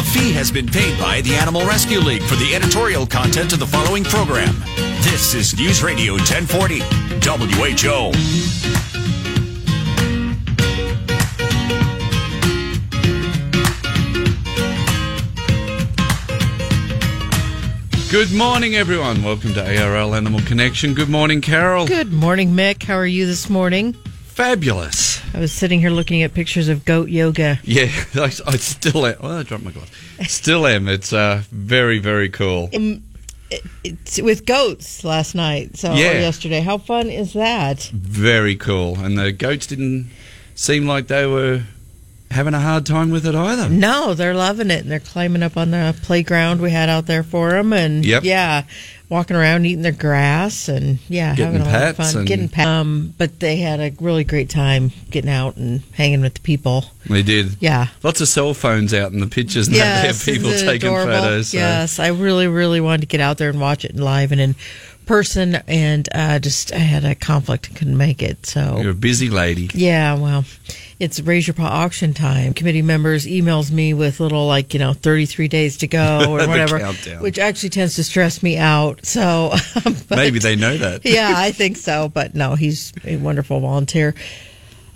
A 0.00 0.02
fee 0.02 0.32
has 0.32 0.50
been 0.50 0.66
paid 0.66 0.98
by 0.98 1.20
the 1.20 1.34
Animal 1.34 1.66
Rescue 1.66 1.98
League 1.98 2.22
for 2.22 2.34
the 2.36 2.54
editorial 2.54 3.06
content 3.06 3.52
of 3.52 3.58
the 3.58 3.66
following 3.66 4.02
program. 4.02 4.56
This 5.02 5.34
is 5.34 5.54
News 5.58 5.82
Radio 5.82 6.14
1040, 6.14 6.78
WHO. 7.20 8.10
Good 18.10 18.32
morning, 18.32 18.76
everyone. 18.76 19.22
Welcome 19.22 19.52
to 19.52 19.82
ARL 19.82 20.14
Animal 20.14 20.40
Connection. 20.46 20.94
Good 20.94 21.10
morning, 21.10 21.42
Carol. 21.42 21.86
Good 21.86 22.10
morning, 22.10 22.52
Mick. 22.52 22.84
How 22.84 22.94
are 22.94 23.04
you 23.04 23.26
this 23.26 23.50
morning? 23.50 23.92
Fabulous. 24.24 25.19
I 25.32 25.38
was 25.38 25.52
sitting 25.52 25.80
here 25.80 25.90
looking 25.90 26.22
at 26.22 26.34
pictures 26.34 26.68
of 26.68 26.84
goat 26.84 27.08
yoga. 27.08 27.58
Yeah, 27.62 27.84
I, 28.14 28.24
I 28.46 28.56
still 28.56 29.06
am. 29.06 29.16
Oh, 29.20 29.38
I 29.38 29.42
dropped 29.44 29.64
my 29.64 29.70
glass. 29.70 29.88
Still 30.28 30.66
am. 30.66 30.88
It's 30.88 31.12
uh, 31.12 31.42
very, 31.50 31.98
very 31.98 32.28
cool. 32.28 32.68
Um, 32.74 33.02
it's 33.84 34.20
with 34.20 34.44
goats 34.46 35.02
last 35.04 35.34
night, 35.34 35.76
so 35.76 35.92
Yeah. 35.94 36.10
or 36.12 36.20
yesterday. 36.20 36.60
How 36.60 36.78
fun 36.78 37.08
is 37.08 37.32
that? 37.34 37.82
Very 37.92 38.56
cool. 38.56 38.98
And 38.98 39.18
the 39.18 39.32
goats 39.32 39.66
didn't 39.66 40.10
seem 40.54 40.86
like 40.86 41.06
they 41.08 41.26
were 41.26 41.62
having 42.30 42.54
a 42.54 42.60
hard 42.60 42.86
time 42.86 43.10
with 43.10 43.26
it 43.26 43.34
either. 43.34 43.68
No, 43.68 44.14
they're 44.14 44.34
loving 44.34 44.70
it, 44.70 44.82
and 44.82 44.90
they're 44.90 45.00
climbing 45.00 45.42
up 45.42 45.56
on 45.56 45.70
the 45.72 45.96
playground 46.02 46.60
we 46.60 46.70
had 46.70 46.88
out 46.88 47.06
there 47.06 47.22
for 47.22 47.50
them, 47.50 47.72
and 47.72 48.04
Yep. 48.04 48.22
yeah, 48.24 48.62
walking 49.08 49.36
around 49.36 49.66
eating 49.66 49.82
their 49.82 49.90
grass, 49.90 50.68
and 50.68 50.98
yeah, 51.08 51.34
Getting 51.34 51.54
having 51.60 51.68
a 51.68 51.72
lot 51.72 51.88
of 51.90 51.96
fun, 51.96 52.16
and- 52.18 52.26
getting 52.28 52.48
pets. 52.48 52.68
Um, 52.68 53.14
but 53.18 53.40
they 53.40 53.56
had 53.56 53.80
a 53.80 53.92
really 54.00 54.22
great 54.22 54.48
time 54.48 54.92
getting 55.10 55.30
out 55.30 55.56
and 55.56 55.82
hanging 55.92 56.20
with 56.20 56.34
the 56.34 56.40
people. 56.40 56.84
They 57.08 57.22
did. 57.24 57.56
Yeah. 57.58 57.88
Lots 58.04 58.20
of 58.20 58.28
cell 58.28 58.54
phones 58.54 58.94
out 58.94 59.10
in 59.10 59.18
the 59.18 59.26
pictures 59.26 59.68
now. 59.68 59.78
Yes, 59.78 60.24
there, 60.24 60.36
people 60.36 60.52
taking 60.52 60.88
adorable? 60.90 61.12
photos. 61.12 61.48
so- 61.48 61.58
Yes, 61.58 61.98
I 61.98 62.08
really, 62.08 62.46
really 62.46 62.80
wanted 62.80 63.00
to 63.00 63.06
get 63.08 63.20
out 63.20 63.38
there 63.38 63.50
and 63.50 63.60
watch 63.60 63.84
it 63.84 63.96
live 63.96 64.30
and 64.30 64.40
in 64.40 64.54
person, 65.10 65.56
and 65.66 66.08
uh, 66.14 66.38
just 66.38 66.72
I 66.72 66.78
had 66.78 67.04
a 67.04 67.16
conflict 67.16 67.66
and 67.66 67.76
couldn't 67.76 67.96
make 67.96 68.22
it. 68.22 68.46
So 68.46 68.78
You're 68.80 68.92
a 68.92 68.94
busy 68.94 69.28
lady. 69.28 69.68
yeah, 69.74 70.14
well, 70.14 70.44
it's 71.00 71.18
raise 71.18 71.48
your 71.48 71.54
paw 71.54 71.66
auction 71.66 72.14
time. 72.14 72.54
Committee 72.54 72.80
members 72.80 73.26
emails 73.26 73.72
me 73.72 73.92
with 73.92 74.20
little 74.20 74.46
like 74.46 74.72
you 74.72 74.78
know 74.78 74.92
33 74.92 75.48
days 75.48 75.78
to 75.78 75.88
go 75.88 76.26
or 76.28 76.46
whatever, 76.46 76.78
countdown. 76.78 77.22
which 77.22 77.40
actually 77.40 77.70
tends 77.70 77.96
to 77.96 78.04
stress 78.04 78.40
me 78.40 78.56
out. 78.56 79.04
So 79.04 79.52
but- 79.84 80.10
Maybe 80.16 80.38
they 80.38 80.54
know 80.54 80.76
that. 80.78 81.00
yeah, 81.04 81.32
I 81.36 81.50
think 81.50 81.76
so. 81.76 82.08
But 82.08 82.36
no, 82.36 82.54
he's 82.54 82.92
a 83.04 83.16
wonderful 83.16 83.58
volunteer. 83.58 84.14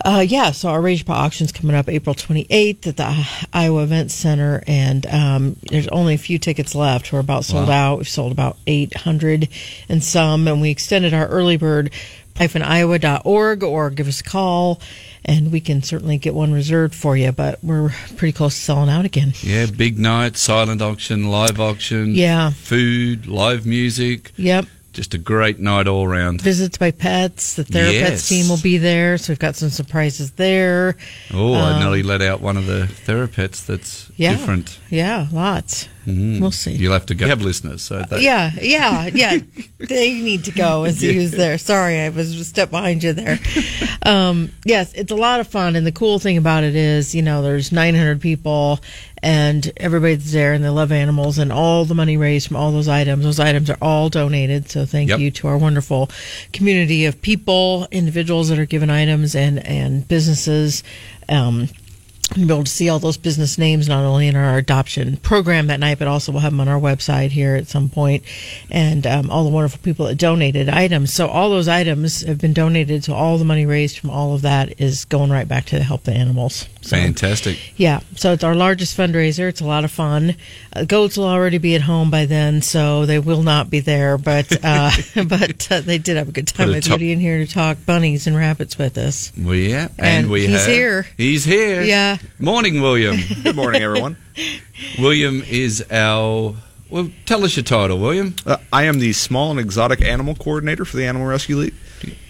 Uh, 0.05 0.19
yeah, 0.19 0.51
so 0.51 0.69
our 0.69 0.81
Rage 0.81 1.03
Paw 1.03 1.13
auction's 1.25 1.51
coming 1.51 1.75
up 1.75 1.89
April 1.89 2.13
28th 2.13 2.85
at 2.85 2.97
the 2.97 3.27
Iowa 3.51 3.81
Event 3.81 4.11
Center, 4.11 4.63
and 4.67 5.03
um, 5.07 5.55
there's 5.63 5.87
only 5.87 6.13
a 6.13 6.17
few 6.19 6.37
tickets 6.37 6.75
left. 6.75 7.11
We're 7.11 7.19
about 7.19 7.43
sold 7.43 7.69
Wow. 7.69 7.93
out. 7.93 7.97
We've 7.97 8.07
sold 8.07 8.31
about 8.31 8.55
800 8.67 9.49
and 9.89 10.03
some, 10.03 10.47
and 10.47 10.61
we 10.61 10.69
extended 10.69 11.15
our 11.15 11.25
early 11.27 11.57
bird 11.57 11.91
iowa.org 12.39 13.63
or 13.63 13.89
give 13.89 14.07
us 14.07 14.19
a 14.19 14.23
call, 14.23 14.79
and 15.23 15.51
we 15.51 15.59
can 15.59 15.81
certainly 15.81 16.17
get 16.17 16.33
one 16.35 16.51
reserved 16.51 16.93
for 16.93 17.17
you. 17.17 17.31
But 17.31 17.63
we're 17.63 17.89
pretty 18.17 18.33
close 18.33 18.55
to 18.55 18.61
selling 18.61 18.89
out 18.89 19.05
again. 19.05 19.33
Yeah, 19.41 19.65
big 19.67 19.97
night, 19.97 20.37
silent 20.37 20.81
auction, 20.81 21.29
live 21.31 21.59
auction. 21.59 22.13
Yeah. 22.13 22.51
Food, 22.51 23.25
live 23.25 23.65
music. 23.65 24.33
Yep. 24.35 24.65
Just 24.95 25.13
a 25.13 25.17
great 25.17 25.59
night 25.59 25.87
all 25.89 26.07
round. 26.07 26.41
Visits 26.41 26.77
by 26.77 26.89
pets. 26.91 27.55
The 27.55 27.65
Therapets 27.65 27.91
Yes. 27.91 28.29
team 28.29 28.47
will 28.47 28.61
be 28.63 28.77
there, 28.77 29.17
so 29.17 29.33
we've 29.33 29.39
got 29.39 29.57
some 29.57 29.69
surprises 29.69 30.31
there. 30.31 30.95
Oh, 31.33 31.53
I 31.53 31.73
Um, 31.73 31.79
nearly 31.81 32.01
let 32.01 32.21
out 32.21 32.39
one 32.39 32.55
of 32.55 32.65
the 32.65 32.87
Therapets 33.05 33.65
that's 33.65 34.05
Yeah. 34.15 34.31
different. 34.31 34.77
Yeah, 34.89 35.27
lots. 35.33 35.89
Mm. 36.05 36.39
We'll 36.39 36.51
see. 36.51 36.73
You'll 36.73 36.93
have 36.93 37.05
to 37.07 37.15
go. 37.15 37.27
have 37.27 37.41
listeners, 37.41 37.81
so 37.81 38.03
they, 38.03 38.21
Yeah, 38.21 38.51
yeah, 38.61 39.07
yeah. 39.13 39.39
they 39.79 40.13
need 40.13 40.45
to 40.45 40.51
go 40.51 40.83
and 40.83 40.95
see 40.95 41.13
who's 41.13 41.31
there. 41.31 41.57
Sorry, 41.57 41.99
I 41.99 42.09
was 42.09 42.39
a 42.39 42.45
step 42.45 42.69
behind 42.69 43.03
you 43.03 43.13
there. 43.13 43.39
Um, 44.03 44.51
yes, 44.65 44.93
it's 44.93 45.11
a 45.11 45.15
lot 45.15 45.39
of 45.39 45.47
fun, 45.47 45.75
and 45.75 45.85
the 45.85 45.91
cool 45.91 46.19
thing 46.19 46.37
about 46.37 46.63
it 46.63 46.75
is, 46.75 47.15
you 47.15 47.21
know, 47.23 47.41
there's 47.41 47.71
900 47.71 48.21
people, 48.21 48.79
and 49.23 49.71
everybody's 49.77 50.31
there, 50.31 50.53
and 50.53 50.63
they 50.63 50.69
love 50.69 50.91
animals, 50.91 51.37
and 51.39 51.51
all 51.51 51.85
the 51.85 51.95
money 51.95 52.17
raised 52.17 52.47
from 52.47 52.57
all 52.57 52.71
those 52.71 52.87
items, 52.87 53.23
those 53.23 53.39
items 53.39 53.69
are 53.69 53.77
all 53.81 54.09
donated. 54.09 54.69
So 54.69 54.85
thank 54.85 55.09
Yep. 55.09 55.19
you 55.19 55.31
to 55.31 55.47
our 55.47 55.57
wonderful 55.57 56.09
community 56.53 57.05
of 57.05 57.19
people, 57.21 57.87
individuals 57.91 58.49
that 58.49 58.59
are 58.59 58.65
given 58.67 58.89
items, 58.91 59.35
and 59.35 59.65
and 59.65 60.07
businesses. 60.07 60.83
Um, 61.29 61.69
and 62.33 62.47
be 62.47 62.53
able 62.53 62.63
to 62.63 62.71
see 62.71 62.89
all 62.89 62.99
those 62.99 63.17
business 63.17 63.57
names 63.57 63.87
not 63.87 64.03
only 64.03 64.27
in 64.27 64.35
our 64.35 64.57
adoption 64.57 65.17
program 65.17 65.67
that 65.67 65.79
night, 65.79 65.99
but 65.99 66.07
also 66.07 66.31
we'll 66.31 66.41
have 66.41 66.51
them 66.51 66.59
on 66.59 66.67
our 66.67 66.79
website 66.79 67.29
here 67.29 67.55
at 67.55 67.67
some 67.67 67.87
point, 67.89 68.23
and 68.71 69.05
um, 69.05 69.29
all 69.29 69.43
the 69.43 69.49
wonderful 69.49 69.79
people 69.83 70.05
that 70.07 70.15
donated 70.17 70.67
items. 70.69 71.13
So 71.13 71.27
all 71.27 71.49
those 71.49 71.67
items 71.67 72.21
have 72.21 72.39
been 72.39 72.53
donated. 72.53 73.03
So 73.03 73.13
all 73.13 73.37
the 73.37 73.45
money 73.45 73.65
raised 73.65 73.99
from 73.99 74.09
all 74.09 74.33
of 74.33 74.41
that 74.41 74.81
is 74.81 75.05
going 75.05 75.29
right 75.29 75.47
back 75.47 75.65
to 75.65 75.79
help 75.83 76.03
the 76.03 76.13
animals. 76.13 76.67
So, 76.81 76.95
fantastic. 76.97 77.57
yeah, 77.77 78.01
so 78.15 78.33
it's 78.33 78.43
our 78.43 78.55
largest 78.55 78.97
fundraiser. 78.97 79.49
It's 79.49 79.61
a 79.61 79.65
lot 79.65 79.83
of 79.83 79.91
fun. 79.91 80.35
Uh, 80.73 80.83
goats 80.85 81.17
will 81.17 81.25
already 81.25 81.57
be 81.57 81.75
at 81.75 81.81
home 81.81 82.11
by 82.11 82.25
then, 82.25 82.61
so 82.61 83.05
they 83.05 83.19
will 83.19 83.43
not 83.43 83.69
be 83.69 83.79
there. 83.79 84.17
But 84.17 84.51
uh, 84.63 84.91
but 85.27 85.71
uh, 85.71 85.81
they 85.81 85.97
did 85.97 86.17
have 86.17 86.29
a 86.29 86.31
good 86.31 86.47
time 86.47 86.69
with 86.69 86.83
Judy 86.83 87.11
in 87.11 87.19
here 87.19 87.45
to 87.45 87.51
talk 87.51 87.77
bunnies 87.85 88.27
and 88.27 88.35
rabbits 88.35 88.77
with 88.77 88.97
us. 88.97 89.31
Well, 89.37 89.55
yeah, 89.55 89.87
And 89.97 90.29
we 90.29 90.47
he's 90.47 90.65
have, 90.65 90.67
here. 90.67 91.07
He's 91.17 91.43
here. 91.45 91.81
Yeah. 91.81 92.14
Morning, 92.39 92.81
William. 92.81 93.17
Good 93.43 93.55
morning, 93.55 93.81
everyone. 93.81 94.17
William 94.99 95.41
is 95.47 95.83
our. 95.91 96.55
Well, 96.89 97.09
tell 97.25 97.43
us 97.43 97.55
your 97.55 97.63
title, 97.63 97.97
William. 97.97 98.35
Uh, 98.45 98.57
I 98.71 98.83
am 98.83 98.99
the 98.99 99.13
small 99.13 99.51
and 99.51 99.59
exotic 99.59 100.01
animal 100.01 100.35
coordinator 100.35 100.85
for 100.85 100.97
the 100.97 101.05
Animal 101.05 101.27
Rescue 101.27 101.57
League, 101.57 101.73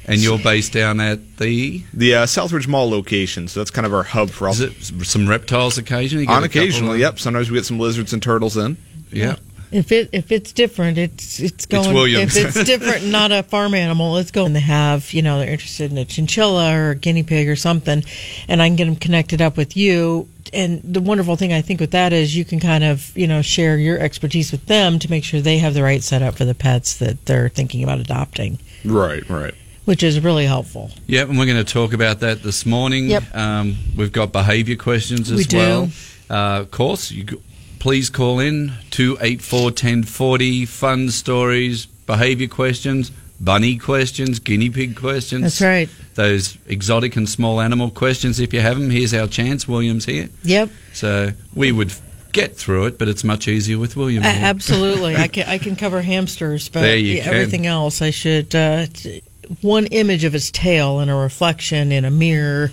And 0.05 0.19
you're 0.19 0.39
based 0.39 0.71
down 0.73 0.99
at 0.99 1.37
the. 1.37 1.83
the 1.93 2.15
uh, 2.15 2.25
Southridge 2.25 2.67
Mall 2.67 2.89
location. 2.89 3.47
So 3.47 3.59
that's 3.59 3.71
kind 3.71 3.85
of 3.85 3.93
our 3.93 4.03
hub 4.03 4.29
for 4.29 4.47
all. 4.47 4.53
Is 4.53 4.61
it 4.61 5.05
some 5.05 5.27
reptiles 5.27 5.77
occasionally? 5.77 6.27
On 6.27 6.43
occasionally, 6.43 6.99
yep. 6.99 7.19
Sometimes 7.19 7.51
we 7.51 7.57
get 7.57 7.65
some 7.65 7.79
lizards 7.79 8.13
and 8.13 8.23
turtles 8.23 8.55
in. 8.57 8.77
Yeah. 9.11 9.35
If 9.71 9.91
it 9.91 10.09
if 10.11 10.31
it's 10.31 10.51
different, 10.53 10.97
it's 10.97 11.39
it's 11.39 11.65
going. 11.65 11.93
Williams. 11.93 12.35
If 12.35 12.55
it's 12.55 12.65
different, 12.65 13.03
and 13.03 13.11
not 13.11 13.31
a 13.31 13.43
farm 13.43 13.73
animal, 13.73 14.17
it's 14.17 14.31
going. 14.31 14.53
They 14.53 14.59
have 14.61 15.11
you 15.13 15.21
know 15.21 15.39
they're 15.39 15.49
interested 15.49 15.91
in 15.91 15.97
a 15.97 16.05
chinchilla 16.05 16.73
or 16.75 16.89
a 16.91 16.95
guinea 16.95 17.23
pig 17.23 17.49
or 17.49 17.55
something, 17.55 18.03
and 18.47 18.61
I 18.61 18.67
can 18.67 18.75
get 18.75 18.85
them 18.85 18.95
connected 18.95 19.41
up 19.41 19.57
with 19.57 19.75
you. 19.75 20.27
And 20.53 20.81
the 20.83 21.01
wonderful 21.01 21.35
thing 21.35 21.51
I 21.51 21.61
think 21.61 21.79
with 21.81 21.91
that 21.91 22.13
is 22.13 22.35
you 22.37 22.45
can 22.45 22.59
kind 22.59 22.83
of 22.83 23.15
you 23.17 23.27
know 23.27 23.41
share 23.41 23.77
your 23.77 23.99
expertise 23.99 24.51
with 24.51 24.65
them 24.67 24.99
to 24.99 25.09
make 25.09 25.23
sure 25.23 25.41
they 25.41 25.57
have 25.57 25.73
the 25.73 25.83
right 25.83 26.03
setup 26.03 26.35
for 26.35 26.45
the 26.45 26.55
pets 26.55 26.95
that 26.97 27.25
they're 27.25 27.49
thinking 27.49 27.83
about 27.83 27.99
adopting, 27.99 28.59
Right, 28.85 29.27
right. 29.29 29.53
which 29.85 30.03
is 30.03 30.19
really 30.21 30.45
helpful. 30.45 30.91
Yep, 31.07 31.29
and 31.29 31.37
we're 31.39 31.47
going 31.47 31.57
to 31.57 31.73
talk 31.73 31.91
about 31.93 32.19
that 32.21 32.43
this 32.43 32.65
morning. 32.65 33.07
Yep. 33.09 33.35
Um, 33.35 33.75
we've 33.97 34.11
got 34.11 34.31
behaviour 34.31 34.75
questions 34.77 35.31
as 35.31 35.37
We 35.39 35.43
do. 35.45 35.57
well. 35.57 35.89
Uh, 36.29 36.61
of 36.61 36.71
course, 36.71 37.11
you 37.11 37.23
g- 37.23 37.37
please 37.85 38.09
call 38.09 38.39
in 38.39 38.73
284 38.89 39.65
1040. 39.65 40.65
Fun 40.65 41.07
stories, 41.11 41.85
behaviour 41.85 42.47
questions, 42.47 43.11
bunny 43.39 43.77
questions, 43.77 44.39
guinea 44.39 44.71
pig 44.71 44.95
questions. 44.95 45.43
That's 45.43 45.61
right. 45.61 45.87
Those 46.15 46.57
exotic 46.65 47.15
and 47.15 47.29
small 47.29 47.61
animal 47.61 47.91
questions, 47.91 48.39
if 48.39 48.55
you 48.55 48.61
have 48.61 48.79
them, 48.79 48.89
here's 48.89 49.13
our 49.13 49.27
chance. 49.27 49.67
William's 49.67 50.05
here. 50.05 50.29
Yep. 50.41 50.71
So 50.93 51.29
we 51.53 51.71
would 51.71 51.93
get 52.31 52.57
through 52.57 52.85
it, 52.87 52.97
but 52.97 53.07
it's 53.07 53.23
much 53.23 53.47
easier 53.47 53.77
with 53.77 53.95
William. 53.95 54.23
Here. 54.23 54.33
absolutely, 54.35 55.15
I 55.15 55.27
can 55.35 55.47
I 55.47 55.59
can 55.59 55.75
cover 55.75 56.01
hamsters, 56.01 56.69
but 56.69 56.99
yeah, 56.99 57.23
can. 57.23 57.33
everything 57.35 57.67
else 57.67 58.01
I 58.01 58.09
should. 58.09 58.55
Uh, 58.55 58.87
t- 58.91 59.21
one 59.61 59.85
image 59.85 60.23
of 60.23 60.33
its 60.33 60.49
tail 60.49 61.01
in 61.01 61.09
a 61.09 61.15
reflection 61.15 61.91
in 61.91 62.03
a 62.03 62.09
mirror, 62.09 62.71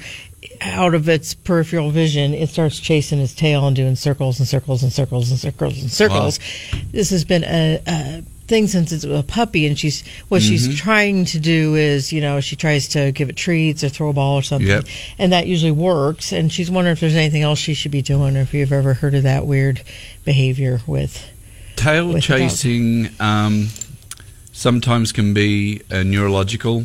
out 0.61 0.95
of 0.95 1.09
its 1.09 1.35
peripheral 1.35 1.91
vision, 1.91 2.35
it 2.35 2.49
starts 2.49 2.81
chasing 2.81 3.19
its 3.21 3.35
tail 3.35 3.67
and 3.67 3.77
doing 3.77 3.97
circles 3.97 4.39
and 4.39 4.49
circles 4.49 4.83
and 4.83 4.93
circles 4.93 5.31
and 5.31 5.39
circles 5.39 5.81
and 5.81 5.91
circles. 5.91 6.39
This 6.91 7.11
has 7.11 7.25
been 7.25 7.45
a. 7.45 7.81
a 7.87 8.23
thing 8.49 8.67
since 8.67 8.93
it's 8.93 9.05
a 9.05 9.23
puppy 9.23 9.67
and 9.67 9.79
she's 9.79 10.03
what 10.29 10.43
Mm-hmm. 10.43 10.49
she's 10.51 10.77
trying 10.79 11.25
to 11.27 11.39
do 11.39 11.75
is 11.77 12.13
you 12.13 12.21
know 12.21 12.41
she 12.41 12.55
tries 12.55 12.89
to 12.89 13.11
give 13.13 13.31
it 13.31 13.37
treats 13.37 13.83
or 13.83 13.89
throw 13.89 14.11
a 14.11 14.13
ball 14.13 14.37
or 14.41 14.43
something 14.43 14.67
Yep. 14.69 14.85
and 15.17 15.33
that 15.33 15.47
usually 15.47 15.71
works 15.71 16.33
and 16.33 16.53
she's 16.53 16.71
wondering 16.71 16.93
if 16.93 17.01
there's 17.01 17.15
anything 17.15 17.43
else 17.43 17.59
she 17.61 17.73
should 17.73 17.93
be 17.93 18.03
doing 18.03 18.37
or 18.37 18.41
if 18.41 18.53
you've 18.53 18.73
ever 18.73 18.93
heard 18.95 19.15
of 19.15 19.23
that 19.23 19.47
weird 19.47 19.81
behavior 20.27 20.81
with 20.87 21.25
Tail 21.77 22.09
with 22.09 22.25
chasing 22.25 23.09
um, 23.21 23.69
sometimes 24.53 25.13
can 25.13 25.33
be 25.33 25.81
a 25.89 26.05
neurological 26.05 26.85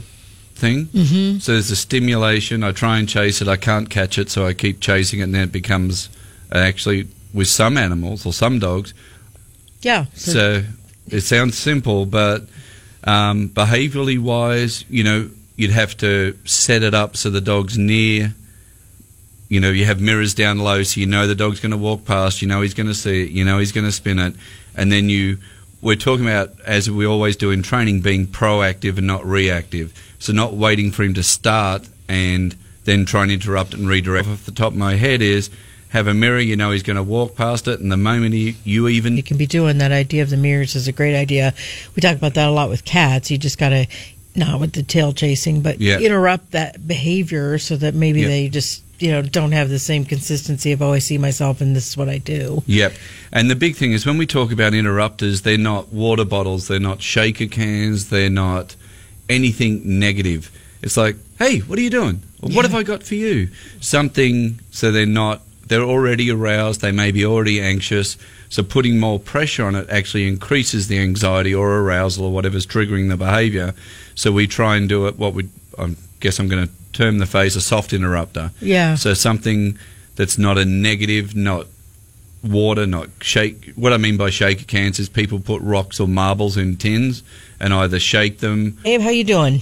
thing. 0.57 0.85
Mm-hmm. 0.87 1.39
So 1.39 1.53
there's 1.53 1.71
a 1.71 1.75
stimulation. 1.75 2.63
I 2.63 2.71
try 2.71 2.97
and 2.99 3.07
chase 3.07 3.41
it. 3.41 3.47
I 3.47 3.57
can't 3.57 3.89
catch 3.89 4.17
it, 4.17 4.29
so 4.29 4.45
I 4.45 4.53
keep 4.53 4.79
chasing 4.79 5.19
it, 5.19 5.23
and 5.23 5.35
then 5.35 5.43
it 5.43 5.51
becomes 5.51 6.09
uh, 6.53 6.57
actually 6.57 7.07
with 7.33 7.47
some 7.47 7.77
animals 7.77 8.25
or 8.25 8.33
some 8.33 8.59
dogs. 8.59 8.93
yeah 9.81 10.05
So 10.13 10.63
it 11.07 11.21
sounds 11.21 11.57
simple, 11.57 12.05
but 12.05 12.43
um, 13.03 13.49
behaviorally 13.49 14.19
wise, 14.19 14.83
you 14.89 15.03
know, 15.03 15.29
you'd 15.55 15.71
have 15.71 15.95
to 15.97 16.37
set 16.45 16.83
it 16.83 16.93
up 16.93 17.15
so 17.15 17.29
the 17.29 17.41
dog's 17.41 17.77
near 17.77 18.33
you 19.49 19.59
know, 19.59 19.69
you 19.69 19.85
have 19.85 20.01
mirrors 20.01 20.33
down 20.33 20.59
low, 20.59 20.83
so 20.83 20.99
you 20.99 21.05
know 21.05 21.25
the 21.25 21.35
dog's 21.35 21.59
going 21.59 21.71
to 21.71 21.77
walk 21.77 22.05
past. 22.05 22.41
You 22.41 22.47
know 22.47 22.61
he's 22.61 22.73
going 22.73 22.87
to 22.87 22.93
see 22.93 23.23
it. 23.23 23.31
You 23.31 23.45
know 23.45 23.59
he's 23.59 23.71
going 23.71 23.85
to 23.85 23.91
spin 23.91 24.19
it, 24.19 24.35
and 24.75 24.91
then 24.91 25.09
you. 25.09 25.37
We're 25.81 25.95
talking 25.95 26.25
about, 26.25 26.59
as 26.65 26.89
we 26.89 27.05
always 27.05 27.35
do 27.35 27.51
in 27.51 27.61
training, 27.61 28.01
being 28.01 28.27
proactive 28.27 28.97
and 28.97 29.07
not 29.07 29.25
reactive. 29.25 29.93
So 30.19 30.33
not 30.33 30.53
waiting 30.53 30.91
for 30.91 31.03
him 31.03 31.13
to 31.13 31.23
start 31.23 31.87
and 32.09 32.55
then 32.85 33.05
try 33.05 33.23
and 33.23 33.31
interrupt 33.31 33.73
and 33.73 33.87
redirect. 33.87 34.27
Off 34.27 34.45
the 34.45 34.51
top 34.51 34.73
of 34.73 34.77
my 34.77 34.95
head 34.95 35.21
is 35.21 35.49
have 35.89 36.07
a 36.07 36.13
mirror. 36.13 36.39
You 36.39 36.55
know 36.55 36.71
he's 36.71 36.83
going 36.83 36.97
to 36.97 37.03
walk 37.03 37.35
past 37.35 37.67
it, 37.67 37.79
and 37.79 37.91
the 37.91 37.97
moment 37.97 38.33
he, 38.33 38.55
you 38.63 38.87
even 38.87 39.17
you 39.17 39.23
can 39.23 39.37
be 39.37 39.45
doing 39.45 39.77
that 39.77 39.91
idea 39.91 40.23
of 40.23 40.29
the 40.29 40.37
mirrors 40.37 40.75
is 40.75 40.87
a 40.87 40.91
great 40.91 41.15
idea. 41.15 41.53
We 41.95 42.01
talk 42.01 42.15
about 42.15 42.33
that 42.33 42.47
a 42.47 42.51
lot 42.51 42.69
with 42.69 42.83
cats. 42.83 43.29
You 43.29 43.37
just 43.37 43.57
got 43.57 43.69
to 43.69 43.87
not 44.35 44.59
with 44.59 44.73
the 44.73 44.83
tail 44.83 45.13
chasing, 45.13 45.61
but 45.61 45.81
interrupt 45.81 46.51
that 46.51 46.87
behavior 46.87 47.57
so 47.57 47.75
that 47.77 47.93
maybe 47.95 48.23
they 48.23 48.49
just 48.49 48.83
you 48.99 49.11
know 49.11 49.21
don't 49.21 49.51
have 49.51 49.69
the 49.69 49.79
same 49.79 50.05
consistency 50.05 50.71
of 50.71 50.81
oh 50.81 50.93
I 50.93 50.99
see 50.99 51.17
myself 51.17 51.61
and 51.61 51.75
this 51.75 51.89
is 51.89 51.97
what 51.97 52.09
I 52.09 52.17
do. 52.17 52.63
Yep. 52.65 52.93
And 53.31 53.49
the 53.49 53.55
big 53.55 53.75
thing 53.75 53.91
is 53.91 54.05
when 54.05 54.17
we 54.17 54.25
talk 54.25 54.51
about 54.51 54.73
interrupters, 54.73 55.41
they're 55.41 55.57
not 55.57 55.91
water 55.93 56.25
bottles, 56.25 56.67
they're 56.67 56.79
not 56.79 57.01
shaker 57.01 57.47
cans, 57.47 58.09
they're 58.09 58.29
not 58.29 58.75
anything 59.29 59.99
negative. 59.99 60.51
It's 60.81 60.97
like, 60.97 61.15
hey, 61.37 61.59
what 61.59 61.77
are 61.79 61.81
you 61.81 61.89
doing? 61.89 62.21
Or, 62.41 62.49
What 62.49 62.65
have 62.65 62.75
I 62.75 62.83
got 62.83 63.03
for 63.03 63.15
you? 63.15 63.49
Something 63.81 64.59
so 64.71 64.91
they're 64.91 65.05
not, 65.05 65.41
they're 65.67 65.81
already 65.81 66.31
aroused, 66.31 66.81
they 66.81 66.91
may 66.91 67.11
be 67.11 67.25
already 67.25 67.61
anxious. 67.61 68.17
So 68.49 68.63
putting 68.63 68.99
more 68.99 69.19
pressure 69.19 69.65
on 69.65 69.75
it 69.75 69.89
actually 69.89 70.27
increases 70.27 70.87
the 70.87 70.99
anxiety 70.99 71.53
or 71.53 71.79
arousal 71.79 72.25
or 72.25 72.31
whatever's 72.31 72.65
triggering 72.65 73.09
the 73.09 73.17
behavior. 73.17 73.73
So 74.15 74.31
we 74.31 74.47
try 74.47 74.77
and 74.77 74.87
do 74.87 75.07
it, 75.07 75.17
what 75.17 75.33
we, 75.33 75.49
I 75.77 75.95
guess 76.21 76.39
I'm 76.39 76.47
going 76.47 76.67
to 76.67 76.73
term 76.97 77.19
the 77.19 77.25
phase 77.25 77.55
a 77.55 77.61
soft 77.61 77.93
interrupter. 77.93 78.51
Yeah. 78.59 78.95
So 78.95 79.13
something 79.13 79.77
that's 80.15 80.37
not 80.37 80.57
a 80.57 80.65
negative, 80.65 81.35
not 81.35 81.67
water, 82.43 82.85
not 82.87 83.09
shake. 83.21 83.73
What 83.75 83.93
I 83.93 83.97
mean 83.97 84.17
by 84.17 84.29
shaker 84.31 84.63
cans 84.65 84.99
is 84.99 85.09
people 85.09 85.39
put 85.39 85.61
rocks 85.61 85.99
or 85.99 86.07
marbles 86.07 86.57
in 86.57 86.77
tins 86.77 87.23
and 87.59 87.73
either 87.73 87.99
shake 87.99 88.39
them. 88.39 88.77
Abe, 88.85 89.01
how 89.01 89.09
you 89.09 89.23
doing? 89.23 89.59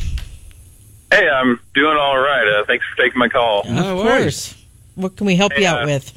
Hey, 1.11 1.29
I'm 1.29 1.59
doing 1.73 1.97
all 1.97 2.17
right. 2.17 2.47
Uh, 2.47 2.65
thanks 2.65 2.85
for 2.89 3.01
taking 3.03 3.19
my 3.19 3.29
call. 3.29 3.63
No 3.65 3.97
of 3.99 4.05
worries. 4.05 4.23
course. 4.53 4.65
What 4.95 5.15
can 5.17 5.27
we 5.27 5.35
help 5.35 5.57
you 5.57 5.67
out 5.67 5.79
Yeah. 5.81 5.85
with? 5.95 6.11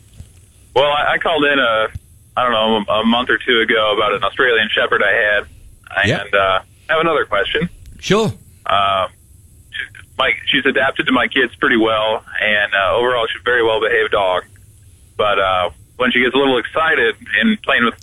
Well, 0.75 0.87
I, 0.87 1.15
I 1.15 1.19
called 1.19 1.45
in 1.45 1.59
a, 1.59 1.89
I 2.37 2.43
don't 2.45 2.53
know, 2.87 2.93
a 2.95 3.05
month 3.05 3.31
or 3.31 3.39
two 3.39 3.61
ago 3.61 3.95
about 3.97 4.13
an 4.15 4.23
Australian 4.23 4.69
Shepherd 4.71 5.03
I 5.03 5.13
had, 5.13 5.47
Yeah. 6.09 6.21
and 6.23 6.35
uh, 6.35 6.61
I 6.89 6.93
have 6.93 7.01
another 7.01 7.25
question. 7.27 7.69
Sure. 7.99 8.33
She's, 10.19 10.25
my, 10.27 10.33
she's 10.47 10.67
adapted 10.67 11.07
to 11.07 11.13
my 11.13 11.29
kids 11.29 11.55
pretty 11.57 11.77
well, 11.77 12.25
and 12.41 12.75
uh, 12.75 12.97
overall, 12.97 13.27
she's 13.31 13.41
a 13.41 13.45
very 13.45 13.63
well 13.63 13.81
behaved 13.81 14.13
dog. 14.13 14.45
But 15.17 15.39
uh, 15.39 15.71
when 15.97 16.11
she 16.13 16.21
gets 16.21 16.35
a 16.35 16.39
little 16.39 16.59
excited 16.59 17.17
and 17.41 17.61
playing 17.63 17.85
with 17.85 17.95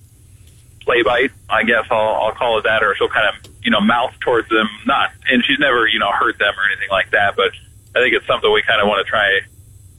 play 0.81 1.01
bite, 1.03 1.31
I 1.49 1.63
guess 1.63 1.85
I'll, 1.91 2.15
I'll 2.23 2.31
call 2.31 2.59
it 2.59 2.63
that, 2.63 2.83
or 2.83 2.95
she'll 2.95 3.09
kind 3.09 3.27
of, 3.35 3.51
you 3.63 3.71
know, 3.71 3.81
mouth 3.81 4.13
towards 4.19 4.49
them. 4.49 4.67
Not, 4.85 5.11
and 5.29 5.43
she's 5.45 5.59
never, 5.59 5.87
you 5.87 5.99
know, 5.99 6.11
hurt 6.11 6.37
them 6.37 6.53
or 6.57 6.69
anything 6.71 6.89
like 6.89 7.11
that. 7.11 7.35
But 7.35 7.51
I 7.95 8.01
think 8.03 8.13
it's 8.15 8.27
something 8.27 8.51
we 8.51 8.61
kind 8.63 8.81
of 8.81 8.87
want 8.87 9.05
to 9.05 9.09
try 9.09 9.39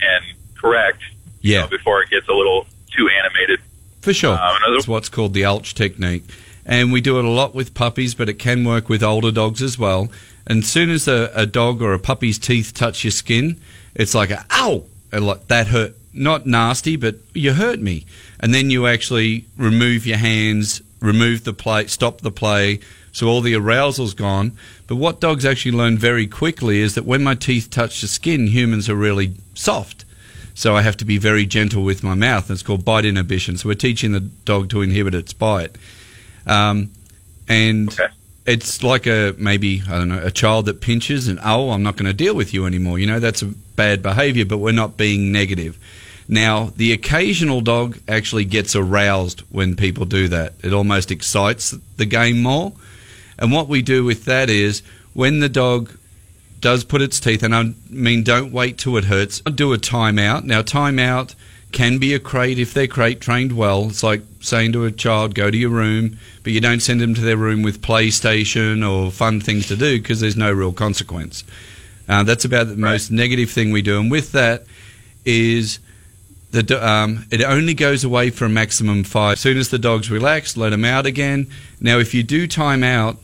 and 0.00 0.24
correct 0.56 1.00
you 1.40 1.54
Yeah. 1.54 1.60
know, 1.62 1.68
before 1.68 2.02
it 2.02 2.10
gets 2.10 2.28
a 2.28 2.32
little 2.32 2.66
too 2.96 3.08
animated. 3.08 3.60
For 4.02 4.12
sure. 4.14 4.34
Um, 4.34 4.56
another- 4.62 4.76
It's 4.76 4.88
what's 4.88 5.08
called 5.08 5.34
the 5.34 5.44
ouch 5.44 5.74
technique. 5.74 6.24
And 6.64 6.92
we 6.92 7.00
do 7.00 7.18
it 7.20 7.24
a 7.24 7.28
lot 7.30 7.54
with 7.54 7.74
puppies, 7.74 8.14
but 8.14 8.28
it 8.28 8.34
can 8.40 8.64
work 8.64 8.88
with 8.88 9.02
older 9.02 9.30
dogs 9.30 9.62
as 9.62 9.78
well. 9.78 10.08
And 10.46 10.62
as 10.62 10.68
soon 10.68 10.90
as 10.90 11.08
a, 11.08 11.30
a 11.34 11.46
dog 11.46 11.82
or 11.82 11.92
a 11.92 11.98
puppy's 11.98 12.38
teeth 12.38 12.72
touch 12.74 13.04
your 13.04 13.10
skin, 13.10 13.60
it's 13.94 14.14
like 14.14 14.30
a 14.30 14.44
ow, 14.50 14.84
and 15.12 15.26
like 15.26 15.48
that 15.48 15.68
hurt. 15.68 15.94
Not 16.12 16.46
nasty, 16.46 16.96
but 16.96 17.16
you 17.34 17.52
hurt 17.52 17.78
me. 17.80 18.06
And 18.40 18.54
then 18.54 18.70
you 18.70 18.86
actually 18.86 19.44
remove 19.58 20.06
your 20.06 20.16
hands, 20.16 20.80
remove 21.00 21.44
the 21.44 21.52
play, 21.52 21.86
stop 21.88 22.20
the 22.22 22.30
play, 22.30 22.80
so 23.12 23.26
all 23.28 23.40
the 23.40 23.54
arousal's 23.54 24.14
gone. 24.14 24.52
But 24.86 24.96
what 24.96 25.20
dogs 25.20 25.44
actually 25.44 25.72
learn 25.72 25.98
very 25.98 26.26
quickly 26.26 26.80
is 26.80 26.94
that 26.94 27.04
when 27.04 27.22
my 27.22 27.34
teeth 27.34 27.70
touch 27.70 28.00
the 28.00 28.08
skin, 28.08 28.46
humans 28.46 28.88
are 28.88 28.94
really 28.94 29.34
soft. 29.54 30.04
So 30.54 30.74
I 30.74 30.82
have 30.82 30.96
to 30.98 31.04
be 31.04 31.18
very 31.18 31.44
gentle 31.44 31.82
with 31.82 32.02
my 32.02 32.14
mouth. 32.14 32.50
It's 32.50 32.62
called 32.62 32.84
bite 32.84 33.04
inhibition. 33.04 33.58
So 33.58 33.68
we're 33.68 33.74
teaching 33.74 34.12
the 34.12 34.20
dog 34.20 34.70
to 34.70 34.80
inhibit 34.80 35.14
its 35.14 35.34
bite. 35.34 35.76
Um, 36.46 36.90
and 37.48 37.90
Okay. 37.92 38.12
It's 38.46 38.82
like 38.82 39.06
a 39.06 39.34
maybe 39.38 39.82
I 39.88 39.98
don't 39.98 40.08
know 40.08 40.22
a 40.22 40.30
child 40.30 40.66
that 40.66 40.80
pinches 40.80 41.28
and 41.28 41.38
oh 41.44 41.70
I'm 41.70 41.82
not 41.82 41.96
going 41.96 42.06
to 42.06 42.14
deal 42.14 42.34
with 42.34 42.54
you 42.54 42.66
anymore. 42.66 42.98
You 42.98 43.06
know 43.06 43.20
that's 43.20 43.42
a 43.42 43.46
bad 43.46 44.02
behaviour, 44.02 44.44
but 44.44 44.58
we're 44.58 44.72
not 44.72 44.96
being 44.96 45.32
negative. 45.32 45.78
Now 46.28 46.72
the 46.76 46.92
occasional 46.92 47.60
dog 47.60 47.98
actually 48.08 48.44
gets 48.44 48.74
aroused 48.74 49.40
when 49.50 49.76
people 49.76 50.04
do 50.04 50.28
that. 50.28 50.54
It 50.62 50.72
almost 50.72 51.10
excites 51.10 51.72
the 51.96 52.06
game 52.06 52.42
more. 52.42 52.72
And 53.38 53.52
what 53.52 53.68
we 53.68 53.82
do 53.82 54.04
with 54.04 54.24
that 54.24 54.48
is 54.48 54.82
when 55.12 55.40
the 55.40 55.48
dog 55.48 55.90
does 56.60 56.84
put 56.84 57.02
its 57.02 57.20
teeth, 57.20 57.42
and 57.42 57.54
I 57.54 57.74
mean, 57.90 58.22
don't 58.22 58.50
wait 58.50 58.78
till 58.78 58.96
it 58.96 59.04
hurts. 59.04 59.40
Do 59.40 59.72
a 59.72 59.78
timeout. 59.78 60.44
Now, 60.44 60.62
timeout 60.62 61.34
can 61.72 61.98
be 61.98 62.14
a 62.14 62.18
crate 62.18 62.58
if 62.58 62.72
they're 62.72 62.86
crate 62.86 63.20
trained 63.20 63.52
well. 63.52 63.86
It's 63.88 64.02
like 64.02 64.22
saying 64.40 64.72
to 64.72 64.84
a 64.84 64.92
child, 64.92 65.34
go 65.34 65.50
to 65.50 65.56
your 65.56 65.70
room, 65.70 66.18
but 66.42 66.52
you 66.52 66.60
don't 66.60 66.80
send 66.80 67.00
them 67.00 67.14
to 67.14 67.20
their 67.20 67.36
room 67.36 67.62
with 67.62 67.82
PlayStation 67.82 68.88
or 68.88 69.10
fun 69.10 69.40
things 69.40 69.66
to 69.68 69.76
do 69.76 70.00
because 70.00 70.20
there's 70.20 70.36
no 70.36 70.52
real 70.52 70.72
consequence. 70.72 71.44
Uh, 72.08 72.22
that's 72.22 72.44
about 72.44 72.68
the 72.68 72.76
most 72.76 73.10
negative 73.10 73.50
thing 73.50 73.72
we 73.72 73.82
do. 73.82 74.00
And 74.00 74.10
with 74.10 74.32
that 74.32 74.64
is 75.24 75.80
the 76.52 76.86
um, 76.86 77.26
it 77.30 77.42
only 77.42 77.74
goes 77.74 78.04
away 78.04 78.30
for 78.30 78.44
a 78.44 78.48
maximum 78.48 79.04
five. 79.04 79.34
As 79.34 79.40
soon 79.40 79.58
as 79.58 79.68
the 79.68 79.78
dog's 79.78 80.10
relaxed, 80.10 80.56
let 80.56 80.70
them 80.70 80.84
out 80.84 81.04
again. 81.04 81.50
Now, 81.80 81.98
if 81.98 82.14
you 82.14 82.22
do 82.22 82.46
time 82.46 82.84
out, 82.84 83.18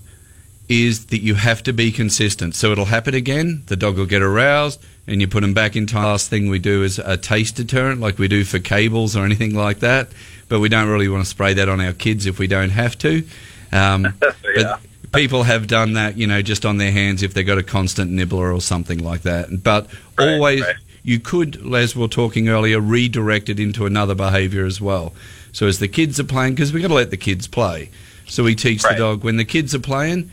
is 0.68 1.06
that 1.06 1.20
you 1.20 1.34
have 1.34 1.62
to 1.62 1.72
be 1.72 1.92
consistent. 1.92 2.54
So 2.54 2.72
it'll 2.72 2.86
happen 2.86 3.14
again. 3.14 3.62
The 3.66 3.76
dog 3.76 3.98
will 3.98 4.06
get 4.06 4.22
aroused, 4.22 4.82
and 5.06 5.20
you 5.20 5.28
put 5.28 5.40
them 5.40 5.54
back 5.54 5.74
in 5.76 5.86
time. 5.86 6.04
Last 6.04 6.30
thing 6.30 6.48
we 6.48 6.58
do 6.58 6.82
is 6.82 6.98
a 6.98 7.16
taste 7.16 7.56
deterrent, 7.56 8.00
like 8.00 8.18
we 8.18 8.28
do 8.28 8.44
for 8.44 8.58
cables 8.58 9.16
or 9.16 9.24
anything 9.24 9.54
like 9.54 9.80
that. 9.80 10.08
But 10.48 10.60
we 10.60 10.68
don't 10.68 10.88
really 10.88 11.08
want 11.08 11.24
to 11.24 11.28
spray 11.30 11.54
that 11.54 11.68
on 11.68 11.80
our 11.80 11.92
kids 11.92 12.26
if 12.26 12.38
we 12.38 12.46
don't 12.46 12.70
have 12.70 12.96
to. 12.98 13.24
Um, 13.72 14.14
Yeah. 14.56 14.76
But 15.10 15.18
people 15.18 15.42
have 15.44 15.66
done 15.66 15.94
that, 15.94 16.16
you 16.16 16.26
know, 16.26 16.40
just 16.42 16.64
on 16.66 16.76
their 16.78 16.92
hands 16.92 17.22
if 17.22 17.32
they've 17.34 17.46
got 17.46 17.58
a 17.58 17.62
constant 17.62 18.10
nibbler 18.10 18.52
or 18.52 18.60
something 18.60 18.98
like 19.02 19.22
that. 19.22 19.62
But 19.62 19.88
Right, 20.18 20.28
always, 20.34 20.60
right. 20.62 20.76
you 21.02 21.20
could, 21.20 21.56
as 21.74 21.94
we 21.96 22.02
were 22.02 22.08
talking 22.08 22.48
earlier, 22.48 22.80
redirect 22.80 23.48
it 23.48 23.58
into 23.60 23.86
another 23.86 24.14
behaviour 24.14 24.64
as 24.66 24.80
well. 24.80 25.12
So 25.52 25.66
as 25.66 25.78
the 25.78 25.88
kids 25.88 26.18
are 26.20 26.24
playing, 26.24 26.54
because 26.54 26.72
we've 26.72 26.82
got 26.82 26.88
to 26.88 26.94
let 26.94 27.10
the 27.10 27.16
kids 27.16 27.46
play. 27.46 27.90
So 28.26 28.44
we 28.44 28.54
teach 28.54 28.84
Right. 28.84 28.92
the 28.92 28.98
dog 28.98 29.24
when 29.24 29.36
the 29.36 29.44
kids 29.44 29.74
are 29.74 29.78
playing 29.80 30.30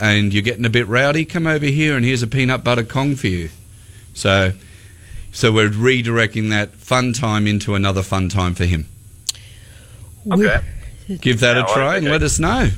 and 0.00 0.32
you're 0.32 0.42
getting 0.42 0.64
a 0.64 0.70
bit 0.70 0.86
rowdy, 0.88 1.24
come 1.24 1.46
over 1.46 1.66
here 1.66 1.96
and 1.96 2.04
here's 2.04 2.22
a 2.22 2.26
peanut 2.26 2.62
butter 2.64 2.82
Kong 2.84 3.14
for 3.16 3.28
you. 3.28 3.50
So, 4.14 4.52
so 5.32 5.52
we're 5.52 5.68
redirecting 5.70 6.50
that 6.50 6.70
fun 6.72 7.12
time 7.12 7.46
into 7.46 7.74
another 7.74 8.02
fun 8.02 8.28
time 8.28 8.54
for 8.54 8.64
him. 8.64 8.86
Okay. 10.30 10.60
Give 11.20 11.40
that 11.40 11.56
Yeah, 11.56 11.64
a 11.64 11.74
try 11.74 11.96
and 11.96 12.06
let 12.06 12.22
us 12.22 12.38
know. 12.38 12.68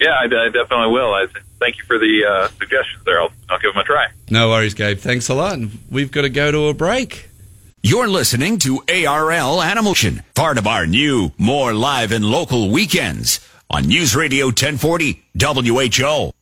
Yeah, 0.00 0.10
I, 0.10 0.24
I 0.24 0.48
definitely 0.50 0.88
will. 0.92 1.14
I 1.14 1.26
thank 1.60 1.78
you 1.78 1.84
for 1.84 1.98
the 1.98 2.24
uh, 2.24 2.48
suggestions 2.58 3.02
there. 3.04 3.20
I'll, 3.20 3.30
I'll 3.48 3.58
give 3.58 3.72
them 3.72 3.80
a 3.80 3.84
try. 3.84 4.08
No 4.30 4.48
worries, 4.50 4.74
Gabe. 4.74 4.98
Thanks 4.98 5.28
a 5.28 5.34
lot. 5.34 5.58
We've 5.90 6.10
got 6.10 6.22
to 6.22 6.28
go 6.28 6.50
to 6.50 6.66
a 6.66 6.74
break. 6.74 7.28
You're 7.82 8.08
listening 8.08 8.58
to 8.60 8.82
ARL 8.88 9.62
Animation, 9.62 10.22
part 10.34 10.58
of 10.58 10.66
our 10.66 10.86
new, 10.86 11.32
more 11.38 11.72
live 11.72 12.10
and 12.10 12.24
local 12.24 12.70
weekends 12.70 13.38
on 13.70 13.86
News 13.86 14.16
Radio 14.16 14.46
1040 14.46 15.22
WHO. 15.40 16.32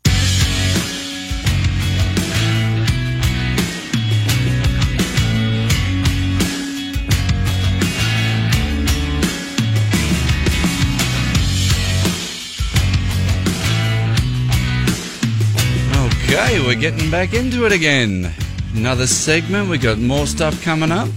Okay, 16.36 16.58
we're 16.66 16.74
getting 16.74 17.12
back 17.12 17.32
into 17.32 17.64
it 17.64 17.70
again. 17.70 18.32
Another 18.74 19.06
segment. 19.06 19.70
We 19.70 19.78
got 19.78 19.98
more 19.98 20.26
stuff 20.26 20.60
coming 20.64 20.90
up. 20.90 21.08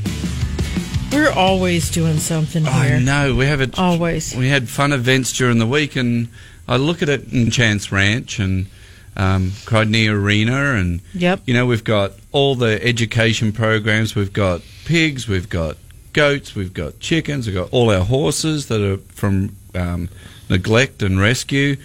We're 1.12 1.32
always 1.32 1.90
doing 1.90 2.20
something 2.20 2.64
here. 2.64 2.98
I 2.98 3.00
know 3.00 3.34
we 3.34 3.48
have 3.48 3.60
it. 3.60 3.80
Always. 3.80 4.36
We 4.36 4.48
had 4.48 4.70
fun 4.70 4.94
events 4.94 5.34
during 5.36 5.58
the 5.58 5.66
week, 5.66 5.96
and 5.96 6.28
I 6.68 6.78
look 6.78 7.02
at 7.02 7.10
it 7.10 7.34
in 7.34 7.50
Chance 7.50 7.92
Ranch 7.92 8.38
and 8.38 8.68
um, 9.16 9.50
Crodney 9.66 10.08
Arena, 10.08 10.76
and 10.76 11.02
Yep. 11.16 11.42
you 11.46 11.56
know 11.56 11.66
we've 11.66 11.84
got 11.84 12.12
all 12.32 12.54
the 12.54 12.80
education 12.86 13.52
programs. 13.52 14.14
We've 14.14 14.32
got 14.32 14.62
pigs, 14.86 15.28
we've 15.28 15.50
got 15.50 15.78
goats, 16.14 16.54
we've 16.54 16.76
got 16.76 17.00
chickens, 17.00 17.48
we've 17.48 17.56
got 17.56 17.70
all 17.72 17.90
our 17.90 18.06
horses 18.06 18.68
that 18.68 18.82
are 18.82 18.98
from 19.16 19.56
um, 19.74 20.10
neglect 20.48 21.02
and 21.02 21.20
rescue. 21.20 21.78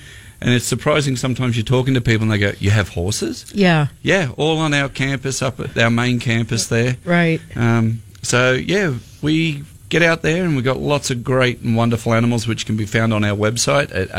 And 0.45 0.53
it's 0.53 0.67
surprising 0.67 1.17
sometimes 1.17 1.57
you're 1.57 1.65
talking 1.65 1.95
to 1.95 2.01
people 2.01 2.23
and 2.25 2.33
they 2.33 2.39
go, 2.39 2.53
"You 2.59 2.71
have 2.71 2.89
horses?" 2.91 3.47
Yeah. 3.55 3.87
Yeah, 4.03 4.31
all 4.37 4.59
on 4.59 4.75
our 4.75 4.89
campus 4.89 5.41
up 5.41 5.61
at 5.61 5.79
our 5.79 5.91
main 5.91 6.19
campus 6.19 6.67
there. 6.67 6.97
Right. 7.05 7.41
Um, 7.57 8.03
So 8.23 8.53
yeah, 8.53 8.95
we 9.23 9.63
get 9.89 10.03
out 10.03 10.23
there 10.23 10.45
and 10.45 10.55
we've 10.57 10.65
got 10.65 10.79
lots 10.81 11.11
of 11.11 11.23
great 11.25 11.61
and 11.61 11.77
wonderful 11.77 12.13
animals 12.15 12.47
which 12.47 12.67
can 12.67 12.77
be 12.77 12.87
found 12.87 13.13
on 13.15 13.25
our 13.25 13.37
website 13.37 13.95
at 13.95 14.11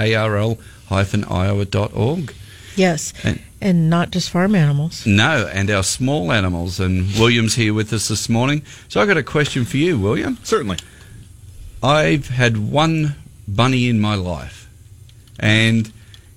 arl-iowa.org. 1.13 2.33
Yes, 2.75 3.13
And- 3.23 3.39
and 3.61 3.89
not 3.89 4.11
just 4.11 4.29
farm 4.31 4.55
animals. 4.55 5.05
No, 5.05 5.47
and 5.53 5.69
our 5.69 5.83
small 5.83 6.31
animals. 6.31 6.79
And 6.79 7.13
William's 7.17 7.55
here 7.55 7.73
with 7.73 7.93
us 7.93 8.07
this 8.07 8.27
morning. 8.29 8.61
So 8.89 8.99
I 9.01 9.05
got 9.05 9.17
a 9.17 9.23
question 9.23 9.63
for 9.65 9.77
you, 9.77 9.97
William. 9.99 10.37
Certainly. 10.43 10.77
I've 11.83 12.29
had 12.29 12.57
one 12.57 13.15
bunny 13.47 13.87
in 13.89 13.99
my 13.99 14.15
life, 14.15 14.67
and 15.39 15.91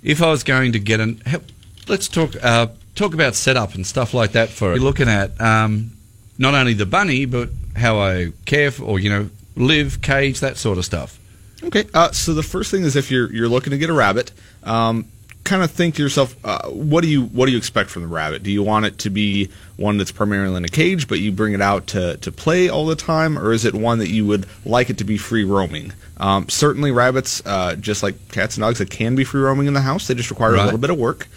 if 0.06 0.22
I 0.22 0.30
was 0.30 0.44
going 0.44 0.72
to 0.72 0.78
get 0.78 1.00
an, 1.00 1.18
help, 1.26 1.42
let's 1.88 2.08
talk 2.08 2.32
uh, 2.42 2.68
talk 2.94 3.12
about 3.12 3.34
setup 3.34 3.74
and 3.74 3.86
stuff 3.86 4.14
like 4.14 4.32
that 4.32 4.48
for 4.48 4.70
it. 4.70 4.76
You're 4.76 4.84
looking 4.84 5.08
at 5.08 5.38
um, 5.40 5.90
not 6.38 6.54
only 6.54 6.74
the 6.74 6.86
bunny, 6.86 7.26
but 7.26 7.50
how 7.74 7.98
I 7.98 8.32
care 8.46 8.70
for, 8.70 8.84
or 8.84 8.98
you 9.00 9.10
know, 9.10 9.30
live, 9.56 10.00
cage, 10.00 10.40
that 10.40 10.56
sort 10.56 10.78
of 10.78 10.84
stuff. 10.84 11.18
Okay. 11.62 11.86
Uh, 11.92 12.12
so 12.12 12.34
the 12.34 12.44
first 12.44 12.70
thing 12.70 12.84
is 12.84 12.94
if 12.94 13.10
you're 13.10 13.30
you're 13.32 13.48
looking 13.48 13.72
to 13.72 13.78
get 13.78 13.90
a 13.90 13.92
rabbit, 13.92 14.30
um, 14.62 15.06
kind 15.46 15.62
of 15.62 15.70
think 15.70 15.94
to 15.94 16.02
yourself, 16.02 16.36
uh, 16.44 16.68
what 16.68 17.00
do 17.02 17.08
you 17.08 17.22
what 17.22 17.46
do 17.46 17.52
you 17.52 17.58
expect 17.58 17.88
from 17.88 18.02
the 18.02 18.08
rabbit? 18.08 18.42
Do 18.42 18.50
you 18.50 18.62
want 18.62 18.84
it 18.84 18.98
to 18.98 19.10
be 19.10 19.48
one 19.76 19.96
that's 19.96 20.12
primarily 20.12 20.56
in 20.56 20.64
a 20.64 20.68
cage, 20.68 21.08
but 21.08 21.20
you 21.20 21.32
bring 21.32 21.54
it 21.54 21.62
out 21.62 21.86
to, 21.88 22.16
to 22.18 22.32
play 22.32 22.68
all 22.68 22.86
the 22.86 22.96
time, 22.96 23.38
or 23.38 23.52
is 23.52 23.64
it 23.64 23.74
one 23.74 23.98
that 24.00 24.08
you 24.08 24.26
would 24.26 24.46
like 24.64 24.90
it 24.90 24.98
to 24.98 25.04
be 25.04 25.16
free 25.16 25.44
roaming? 25.44 25.92
Um, 26.18 26.48
certainly, 26.48 26.90
rabbits, 26.90 27.42
uh, 27.46 27.76
just 27.76 28.02
like 28.02 28.28
cats 28.30 28.56
and 28.56 28.62
dogs, 28.62 28.78
that 28.78 28.90
can 28.90 29.14
be 29.14 29.24
free 29.24 29.40
roaming 29.40 29.66
in 29.66 29.74
the 29.74 29.80
house. 29.80 30.08
They 30.08 30.14
just 30.14 30.30
require 30.30 30.54
a 30.54 30.64
little 30.64 30.78
bit 30.78 30.90
of 30.90 30.98
work. 30.98 31.28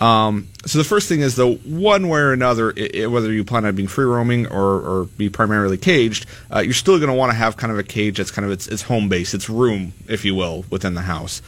Um, 0.00 0.48
so 0.64 0.78
the 0.78 0.84
first 0.84 1.08
thing 1.08 1.20
is 1.20 1.34
though, 1.34 1.56
one 1.56 2.08
way 2.08 2.20
or 2.20 2.32
another, 2.32 2.72
i 2.76 3.02
i 3.02 3.06
whether 3.06 3.32
you 3.32 3.42
plan 3.42 3.64
on 3.64 3.74
being 3.74 3.88
free 3.88 4.04
roaming 4.04 4.46
or, 4.46 4.80
or 4.80 5.04
be 5.16 5.28
primarily 5.28 5.76
caged, 5.76 6.26
uh, 6.54 6.60
you're 6.60 6.72
still 6.72 6.98
going 6.98 7.10
to 7.10 7.16
want 7.16 7.32
to 7.32 7.36
have 7.36 7.56
kind 7.56 7.72
of 7.72 7.78
a 7.78 7.82
cage 7.82 8.18
that's 8.18 8.30
kind 8.30 8.46
of 8.46 8.52
its, 8.52 8.68
its 8.68 8.82
home 8.82 9.08
base, 9.08 9.34
its 9.34 9.50
room, 9.50 9.92
if 10.06 10.24
you 10.24 10.34
will, 10.34 10.64
within 10.70 10.94
the 10.94 11.02
house. 11.02 11.42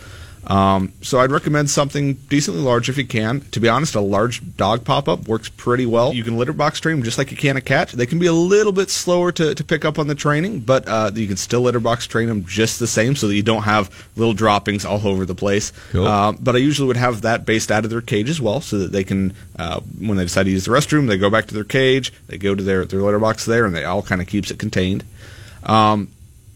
Um, 0.47 0.93
so 1.03 1.21
I'd 1.21 1.31
recommend 1.31 1.71
something 1.71 2.15
decently 2.15 2.63
large 2.63 2.89
if 2.89 2.97
you 2.97 3.07
can. 3.07 3.43
To 3.53 3.61
be 3.61 3.69
honest, 3.69 3.95
a 3.95 4.01
large 4.01 4.57
dog 4.57 4.85
pop-up 4.85 5.29
works 5.29 5.49
pretty 5.49 5.87
well. 5.87 6.15
You 6.15 6.25
can 6.25 6.39
litter 6.39 6.53
box 6.53 6.81
train 6.81 6.97
them 6.97 7.05
just 7.05 7.19
like 7.19 7.31
you 7.31 7.37
can 7.37 7.57
a 7.57 7.61
cat. 7.61 7.91
They 7.91 8.07
can 8.07 8.19
be 8.19 8.27
a 8.27 8.33
little 8.33 8.73
bit 8.73 8.91
slower 8.91 9.33
to, 9.33 9.55
to 9.55 9.65
pick 9.65 9.85
up 9.85 9.99
on 9.99 10.07
the 10.07 10.15
training, 10.15 10.61
but 10.61 10.89
uh, 10.89 11.11
you 11.15 11.29
can 11.29 11.37
still 11.37 11.61
litter 11.61 11.79
box 11.79 12.07
train 12.07 12.29
them 12.29 12.45
just 12.47 12.79
the 12.79 12.87
same 12.87 13.15
so 13.17 13.29
that 13.29 13.35
you 13.35 13.43
don't 13.43 13.63
have 13.63 14.09
little 14.17 14.35
droppings 14.35 14.85
all 14.85 15.07
over 15.07 15.27
the 15.27 15.35
place. 15.35 15.73
Cool. 15.91 16.07
Uh, 16.07 16.33
but 16.33 16.57
I 16.57 16.59
usually 16.59 16.89
would 16.89 16.97
have 16.97 17.23
that 17.23 17.45
based 17.45 17.71
out 17.71 17.85
of 17.85 17.91
their 17.91 18.01
cage 18.01 18.31
as 18.31 18.41
well, 18.41 18.61
so 18.61 18.79
that 18.79 18.93
they 18.93 19.05
can, 19.05 19.35
uh, 19.59 19.81
when 19.99 20.17
they 20.17 20.25
decide 20.25 20.45
to 20.45 20.51
use 20.51 20.65
the 20.65 20.73
restroom, 20.73 21.07
they 21.07 21.19
go 21.19 21.31
back 21.31 21.47
to 21.47 21.55
their 21.55 21.65
cage, 21.65 22.13
they 22.29 22.39
go 22.39 22.55
to 22.55 22.63
their 22.63 22.85
their 22.85 23.03
litter 23.03 23.19
box 23.19 23.45
there, 23.45 23.67
and 23.67 23.75
they 23.75 23.85
all 23.85 24.03
kind 24.03 24.21
of 24.21 24.27
keeps 24.27 24.51
it 24.51 24.59
contained. 24.59 25.05
Um, 25.63 26.09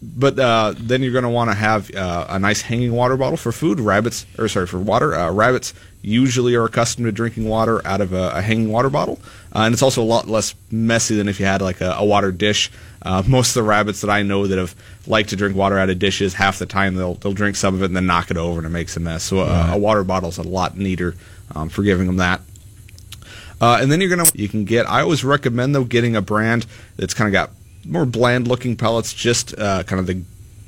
but 0.05 0.37
uh, 0.39 0.73
then 0.77 1.01
you're 1.01 1.11
going 1.11 1.23
to 1.23 1.29
want 1.29 1.49
to 1.49 1.55
have 1.55 1.93
uh, 1.95 2.27
a 2.29 2.39
nice 2.39 2.61
hanging 2.61 2.91
water 2.91 3.17
bottle 3.17 3.37
for 3.37 3.51
food. 3.51 3.79
Rabbits, 3.79 4.25
or 4.37 4.47
sorry, 4.47 4.67
for 4.67 4.79
water. 4.79 5.15
Uh, 5.15 5.31
rabbits 5.31 5.73
usually 6.01 6.55
are 6.55 6.65
accustomed 6.65 7.05
to 7.05 7.11
drinking 7.11 7.47
water 7.47 7.85
out 7.85 8.01
of 8.01 8.13
a, 8.13 8.31
a 8.35 8.41
hanging 8.41 8.71
water 8.71 8.89
bottle, 8.89 9.19
uh, 9.55 9.59
and 9.59 9.73
it's 9.73 9.81
also 9.81 10.01
a 10.01 10.05
lot 10.05 10.27
less 10.27 10.55
messy 10.71 11.15
than 11.15 11.27
if 11.27 11.39
you 11.39 11.45
had 11.45 11.61
like 11.61 11.81
a, 11.81 11.95
a 11.97 12.05
water 12.05 12.31
dish. 12.31 12.71
Uh, 13.01 13.21
most 13.27 13.49
of 13.49 13.55
the 13.55 13.63
rabbits 13.63 14.01
that 14.01 14.09
I 14.09 14.23
know 14.23 14.47
that 14.47 14.57
have 14.57 14.75
liked 15.07 15.29
to 15.29 15.35
drink 15.35 15.55
water 15.55 15.77
out 15.77 15.89
of 15.89 15.99
dishes, 15.99 16.33
half 16.33 16.59
the 16.59 16.65
time 16.65 16.95
they'll 16.95 17.15
they'll 17.15 17.33
drink 17.33 17.55
some 17.55 17.75
of 17.75 17.81
it 17.81 17.85
and 17.85 17.95
then 17.95 18.05
knock 18.05 18.31
it 18.31 18.37
over 18.37 18.59
and 18.59 18.67
it 18.67 18.71
makes 18.71 18.97
a 18.97 18.99
mess. 18.99 19.23
So 19.23 19.39
uh, 19.39 19.71
a 19.73 19.77
water 19.77 20.03
bottle 20.03 20.29
is 20.29 20.37
a 20.37 20.43
lot 20.43 20.77
neater 20.77 21.15
um, 21.53 21.69
for 21.69 21.83
giving 21.83 22.07
them 22.07 22.17
that. 22.17 22.41
Uh, 23.61 23.79
and 23.81 23.91
then 23.91 24.01
you're 24.01 24.09
gonna 24.09 24.29
you 24.33 24.49
can 24.49 24.65
get. 24.65 24.89
I 24.89 25.01
always 25.01 25.23
recommend 25.23 25.75
though 25.75 25.83
getting 25.83 26.15
a 26.15 26.21
brand 26.21 26.65
that's 26.97 27.13
kind 27.13 27.27
of 27.27 27.33
got 27.33 27.51
more 27.85 28.05
bland 28.05 28.47
looking 28.47 28.75
pellets, 28.75 29.13
just 29.13 29.57
uh, 29.57 29.83
kind 29.83 29.99
of 29.99 30.07
the 30.07 30.21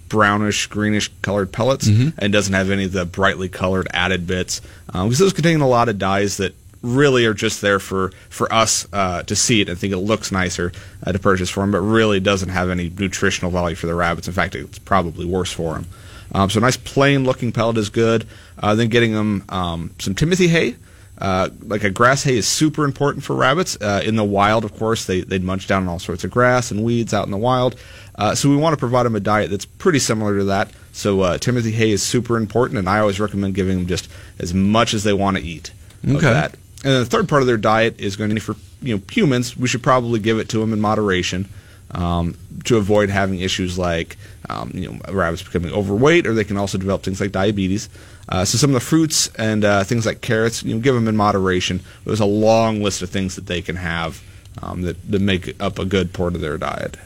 brownish 0.09 0.67
greenish 0.67 1.11
colored 1.21 1.51
pellets, 1.51 1.87
and 2.17 2.31
doesn't 2.31 2.53
have 2.53 2.69
any 2.69 2.85
of 2.85 2.93
the 2.93 3.05
brightly 3.05 3.49
colored 3.49 3.87
added 3.93 4.25
bits 4.25 4.61
because 4.87 5.19
those 5.19 5.33
contain 5.33 5.61
a 5.61 5.67
lot 5.67 5.89
of 5.89 5.99
dyes 5.99 6.37
that 6.37 6.55
really 6.81 7.25
are 7.25 7.33
just 7.33 7.61
there 7.61 7.79
for 7.79 8.11
for 8.29 8.51
us 8.53 8.87
uh, 8.93 9.23
to 9.23 9.35
see 9.35 9.61
it 9.61 9.67
and 9.69 9.77
think 9.77 9.91
it 9.91 9.97
looks 9.97 10.31
nicer 10.31 10.71
uh, 11.05 11.11
to 11.11 11.19
purchase 11.19 11.49
for 11.49 11.61
them, 11.61 11.71
but 11.71 11.81
really 11.81 12.19
doesn't 12.19 12.49
have 12.49 12.69
any 12.69 12.89
nutritional 12.89 13.51
value 13.51 13.75
for 13.75 13.87
the 13.87 13.95
rabbits. 13.95 14.27
In 14.27 14.33
fact, 14.33 14.55
it's 14.55 14.79
probably 14.79 15.25
worse 15.25 15.51
for 15.51 15.73
them. 15.73 15.87
Um, 16.33 16.49
so 16.49 16.59
a 16.59 16.61
nice 16.61 16.77
plain 16.77 17.23
looking 17.23 17.51
pellet 17.51 17.77
is 17.77 17.89
good. 17.89 18.27
Uh, 18.59 18.75
then 18.75 18.89
getting 18.89 19.13
them 19.13 19.43
um, 19.49 19.91
some 19.99 20.15
Timothy 20.15 20.47
hay. 20.47 20.75
Uh, 21.19 21.49
like 21.63 21.83
a 21.83 21.89
grass 21.89 22.23
hay 22.23 22.37
is 22.37 22.47
super 22.47 22.85
important 22.85 23.23
for 23.23 23.35
rabbits. 23.35 23.75
Uh, 23.81 24.01
in 24.05 24.15
the 24.15 24.23
wild, 24.23 24.63
of 24.63 24.75
course, 24.77 25.05
they, 25.05 25.21
they'd 25.21 25.43
munch 25.43 25.67
down 25.67 25.83
on 25.83 25.89
all 25.89 25.99
sorts 25.99 26.23
of 26.23 26.31
grass 26.31 26.69
and 26.71 26.83
weeds 26.83 27.13
out 27.13 27.25
in 27.25 27.31
the 27.31 27.37
wild. 27.37 27.75
Uh, 28.15 28.35
so 28.35 28.49
we 28.49 28.55
want 28.55 28.73
to 28.73 28.77
provide 28.77 29.03
them 29.03 29.15
a 29.15 29.19
diet 29.19 29.49
that's 29.49 29.65
pretty 29.65 29.99
similar 29.99 30.37
to 30.37 30.43
that. 30.45 30.71
So 30.91 31.21
uh, 31.21 31.37
Timothy 31.37 31.71
hay 31.71 31.91
is 31.91 32.01
super 32.03 32.37
important, 32.37 32.77
and 32.79 32.87
I 32.89 32.99
always 32.99 33.19
recommend 33.19 33.55
giving 33.55 33.77
them 33.77 33.87
just 33.87 34.09
as 34.39 34.53
much 34.53 34.93
as 34.93 35.03
they 35.03 35.13
want 35.13 35.37
to 35.37 35.43
eat 35.43 35.71
of 36.03 36.17
Okay. 36.17 36.31
that. 36.33 36.53
And 36.83 36.93
then 36.93 36.99
the 36.99 37.05
third 37.05 37.27
part 37.27 37.41
of 37.41 37.47
their 37.47 37.57
diet 37.57 37.99
is 37.99 38.15
going 38.15 38.29
to 38.29 38.35
be 38.35 38.39
for 38.39 38.55
you 38.81 38.95
know 38.95 39.01
humans. 39.11 39.57
We 39.57 39.67
should 39.67 39.81
probably 39.83 40.19
give 40.19 40.37
it 40.39 40.49
to 40.49 40.59
them 40.59 40.71
in 40.73 40.79
moderation 40.79 41.49
um, 41.91 42.35
to 42.65 42.77
avoid 42.77 43.09
having 43.09 43.39
issues 43.39 43.77
like 43.77 44.17
um, 44.49 44.71
you 44.73 44.91
know 44.91 44.99
rabbits 45.11 45.43
becoming 45.43 45.71
overweight, 45.71 46.27
or 46.27 46.33
they 46.33 46.43
can 46.43 46.57
also 46.57 46.77
develop 46.77 47.03
things 47.03 47.21
like 47.21 47.31
diabetes. 47.31 47.89
Uh, 48.29 48.43
so 48.43 48.57
some 48.57 48.71
of 48.71 48.73
the 48.73 48.79
fruits 48.79 49.33
and 49.35 49.63
uh, 49.63 49.83
things 49.83 50.05
like 50.05 50.21
carrots, 50.21 50.61
you 50.63 50.75
know, 50.75 50.81
give 50.81 50.93
them 50.93 51.07
in 51.07 51.15
moderation. 51.15 51.81
There's 52.05 52.19
a 52.19 52.25
long 52.25 52.83
list 52.83 53.01
of 53.01 53.09
things 53.09 53.35
that 53.35 53.45
they 53.45 53.61
can 53.61 53.77
have 53.77 54.21
um, 54.61 54.81
that, 54.81 55.11
that 55.11 55.21
make 55.21 55.55
up 55.61 55.79
a 55.79 55.85
good 55.85 56.11
part 56.13 56.35
of 56.35 56.41
their 56.41 56.57
diet. 56.57 56.97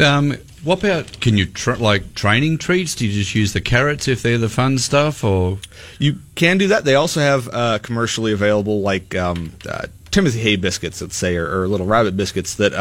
Um, 0.00 0.34
what 0.62 0.82
about 0.82 1.20
can 1.20 1.36
you 1.36 1.46
tr- 1.46 1.74
like 1.74 2.14
training 2.14 2.58
treats? 2.58 2.94
Do 2.94 3.06
you 3.06 3.12
just 3.12 3.34
use 3.34 3.52
the 3.52 3.60
carrots 3.60 4.08
if 4.08 4.22
they're 4.22 4.38
the 4.38 4.48
fun 4.48 4.78
stuff, 4.78 5.22
or 5.22 5.58
You 5.98 6.18
can 6.34 6.58
do 6.58 6.68
that. 6.68 6.84
They 6.84 6.94
also 6.94 7.20
have 7.20 7.48
uh, 7.52 7.78
commercially 7.80 8.32
available 8.32 8.80
like 8.80 9.14
um, 9.14 9.52
uh, 9.68 9.86
Timothy 10.10 10.40
Hay 10.40 10.56
biscuits, 10.56 11.00
let's 11.00 11.16
say, 11.16 11.36
or, 11.36 11.62
or 11.62 11.68
little 11.68 11.86
rabbit 11.86 12.16
biscuits 12.16 12.54
that 12.56 12.74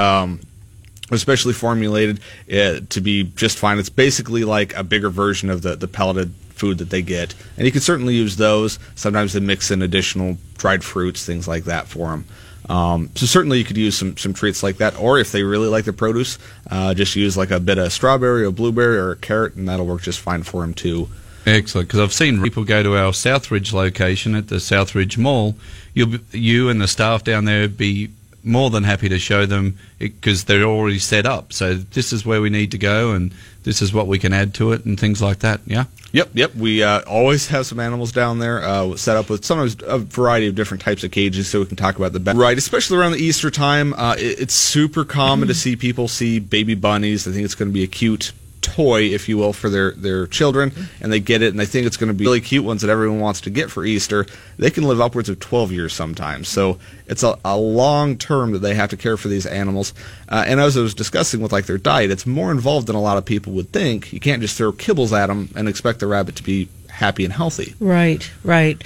um, 1.13 1.15
are 1.15 1.19
specially 1.19 1.53
formulated 1.53 2.19
uh, 2.51 2.79
to 2.89 3.01
be 3.01 3.23
just 3.23 3.57
fine. 3.57 3.79
It's 3.79 3.89
basically 3.89 4.43
like 4.43 4.75
a 4.75 4.83
bigger 4.83 5.09
version 5.09 5.49
of 5.49 5.61
the, 5.61 5.75
the 5.75 5.87
pelleted 5.87 6.33
food 6.49 6.79
that 6.79 6.89
they 6.89 7.01
get, 7.01 7.35
and 7.57 7.65
you 7.65 7.71
can 7.71 7.81
certainly 7.81 8.15
use 8.15 8.35
those. 8.37 8.79
Sometimes 8.95 9.33
they 9.33 9.39
mix 9.39 9.71
in 9.71 9.81
additional 9.81 10.37
dried 10.57 10.83
fruits, 10.83 11.25
things 11.25 11.47
like 11.47 11.65
that 11.65 11.87
for 11.87 12.09
them. 12.09 12.25
Um, 12.69 13.09
so 13.15 13.25
certainly 13.25 13.57
you 13.57 13.65
could 13.65 13.77
use 13.77 13.97
some, 13.97 14.15
some 14.17 14.33
treats 14.33 14.63
like 14.63 14.77
that, 14.77 14.97
or 14.97 15.19
if 15.19 15.31
they 15.31 15.43
really 15.43 15.67
like 15.67 15.85
the 15.85 15.93
produce, 15.93 16.39
uh, 16.71 16.93
just 16.93 17.15
use 17.15 17.35
like 17.35 17.51
a 17.51 17.59
bit 17.59 17.77
of 17.77 17.91
strawberry 17.91 18.45
or 18.45 18.51
blueberry 18.51 18.97
or 18.97 19.11
a 19.11 19.17
carrot, 19.17 19.55
and 19.55 19.67
that'll 19.67 19.85
work 19.85 20.01
just 20.01 20.19
fine 20.19 20.43
for 20.43 20.61
them 20.61 20.73
too. 20.73 21.09
excellent? 21.45 21.89
Because 21.89 21.99
I've 21.99 22.13
seen 22.13 22.41
people 22.41 22.63
go 22.63 22.81
to 22.81 22.95
our 22.95 23.11
Southridge 23.11 23.73
location 23.73 24.33
at 24.35 24.47
the 24.47 24.55
Southridge 24.55 25.17
Mall. 25.17 25.55
You'll 25.93 26.19
you 26.31 26.69
and 26.69 26.79
the 26.81 26.87
staff 26.87 27.23
down 27.23 27.45
there 27.45 27.67
be 27.67 28.09
more 28.43 28.69
than 28.69 28.83
happy 28.83 29.09
to 29.09 29.19
show 29.19 29.45
them 29.45 29.77
because 29.99 30.43
they're 30.43 30.63
already 30.63 30.99
set 30.99 31.25
up. 31.25 31.53
So 31.53 31.75
this 31.75 32.11
is 32.11 32.25
where 32.25 32.41
we 32.41 32.49
need 32.49 32.71
to 32.71 32.77
go, 32.77 33.11
and 33.11 33.33
this 33.63 33.81
is 33.81 33.93
what 33.93 34.07
we 34.07 34.19
can 34.19 34.33
add 34.33 34.53
to 34.55 34.73
it, 34.73 34.85
and 34.85 34.99
things 34.99 35.21
like 35.21 35.39
that. 35.39 35.61
Yeah. 35.65 35.85
Yep, 36.11 36.29
yep. 36.33 36.55
We 36.55 36.83
uh, 36.83 37.01
always 37.07 37.47
have 37.47 37.65
some 37.65 37.79
animals 37.79 38.11
down 38.11 38.37
there 38.37 38.61
uh, 38.63 38.95
set 38.95 39.17
up 39.17 39.29
with 39.29 39.43
sometimes 39.43 39.77
a 39.83 39.97
variety 39.97 40.47
of 40.47 40.53
different 40.53 40.83
types 40.83 41.03
of 41.03 41.09
cages, 41.09 41.49
so 41.49 41.59
we 41.59 41.65
can 41.65 41.75
talk 41.75 41.95
about 41.95 42.13
the 42.13 42.19
best. 42.19 42.37
Right, 42.37 42.57
especially 42.57 42.97
around 42.97 43.13
the 43.13 43.17
Easter 43.17 43.49
time, 43.49 43.93
uh, 43.95 44.15
it, 44.19 44.41
it's 44.41 44.53
super 44.53 45.05
common 45.05 45.47
to 45.47 45.55
see 45.55 45.75
people 45.75 46.07
see 46.07 46.39
baby 46.39 46.75
bunnies. 46.75 47.27
I 47.27 47.31
think 47.31 47.45
it's 47.45 47.55
going 47.55 47.69
to 47.69 47.73
be 47.73 47.83
a 47.83 47.87
cute 47.87 48.31
toy, 48.63 49.03
if 49.03 49.29
you 49.29 49.37
will, 49.37 49.53
for 49.53 49.69
their 49.69 49.91
their 49.91 50.25
children, 50.25 50.71
and 51.01 51.11
they 51.11 51.19
get 51.19 51.41
it, 51.43 51.49
and 51.49 51.59
they 51.59 51.65
think 51.65 51.85
it's 51.85 51.97
going 51.97 52.07
to 52.07 52.13
be 52.13 52.25
really 52.25 52.41
cute 52.41 52.63
ones 52.63 52.81
that 52.81 52.89
everyone 52.89 53.19
wants 53.19 53.41
to 53.41 53.49
get 53.49 53.69
for 53.69 53.85
Easter. 53.85 54.25
They 54.57 54.71
can 54.71 54.85
live 54.85 54.99
upwards 54.99 55.29
of 55.29 55.39
12 55.39 55.71
years 55.71 55.93
sometimes, 55.93 56.47
so 56.47 56.79
it's 57.05 57.21
a, 57.21 57.37
a 57.45 57.57
long 57.57 58.17
term 58.17 58.53
that 58.53 58.59
they 58.59 58.73
have 58.73 58.89
to 58.89 58.97
care 58.97 59.17
for 59.17 59.27
these 59.27 59.45
animals. 59.45 59.93
Uh, 60.29 60.43
and 60.47 60.59
as 60.59 60.75
I 60.77 60.81
was 60.81 60.95
discussing 60.95 61.41
with 61.41 61.51
like 61.51 61.65
their 61.65 61.77
diet, 61.77 62.09
it's 62.09 62.25
more 62.25 62.51
involved 62.51 62.87
than 62.87 62.95
a 62.95 63.01
lot 63.01 63.17
of 63.17 63.25
people 63.25 63.53
would 63.53 63.71
think. 63.71 64.11
You 64.11 64.19
can't 64.19 64.41
just 64.41 64.57
throw 64.57 64.71
kibbles 64.71 65.11
at 65.11 65.27
them 65.27 65.49
and 65.55 65.67
expect 65.67 65.99
the 65.99 66.07
rabbit 66.07 66.35
to 66.37 66.43
be 66.43 66.69
happy 66.93 67.23
and 67.25 67.33
healthy. 67.33 67.75
Right, 67.79 68.29
right. 68.43 68.81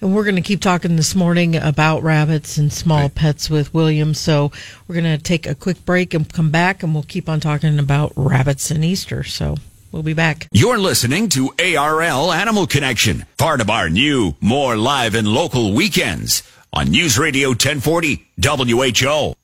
And 0.00 0.14
we're 0.14 0.24
going 0.24 0.36
to 0.36 0.40
keep 0.42 0.60
talking 0.62 0.96
this 0.96 1.14
morning 1.14 1.56
about 1.56 2.02
rabbits 2.02 2.56
and 2.56 2.72
small 2.72 3.02
Right. 3.02 3.14
pets 3.14 3.50
with 3.50 3.74
William. 3.74 4.14
So 4.14 4.50
we're 4.88 4.94
going 4.94 5.16
to 5.16 5.22
take 5.22 5.46
a 5.46 5.54
quick 5.54 5.84
break 5.84 6.14
and 6.14 6.30
come 6.32 6.50
back, 6.50 6.82
and 6.82 6.94
we'll 6.94 7.02
keep 7.02 7.28
on 7.28 7.38
talking 7.40 7.78
about 7.78 8.12
rabbits 8.16 8.70
and 8.70 8.82
Easter. 8.84 9.22
So 9.24 9.56
we'll 9.92 10.02
be 10.02 10.14
back. 10.14 10.48
You're 10.52 10.78
listening 10.78 11.28
to 11.30 11.52
ARL 11.58 12.32
Animal 12.32 12.66
Connection, 12.66 13.26
part 13.36 13.60
of 13.60 13.68
our 13.68 13.90
new, 13.90 14.34
more 14.40 14.76
live 14.76 15.14
and 15.14 15.28
local 15.28 15.74
weekends 15.74 16.42
on 16.72 16.90
News 16.90 17.18
Radio 17.18 17.48
1040 17.50 18.26
WHO. 18.42 19.34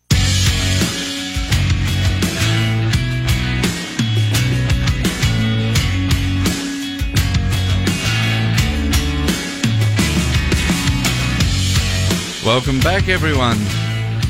Welcome 12.47 12.79
back, 12.79 13.09
everyone. 13.09 13.57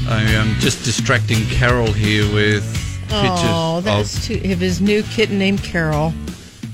I 0.08 0.22
am 0.26 0.54
just 0.58 0.84
distracting 0.86 1.44
Carol 1.48 1.92
here 1.92 2.24
with 2.32 2.64
Oh, 3.10 3.82
of- 3.84 4.22
too. 4.22 4.40
Of 4.50 4.58
his 4.58 4.80
new 4.80 5.02
kitten 5.02 5.38
named 5.38 5.62
Carol. 5.62 6.14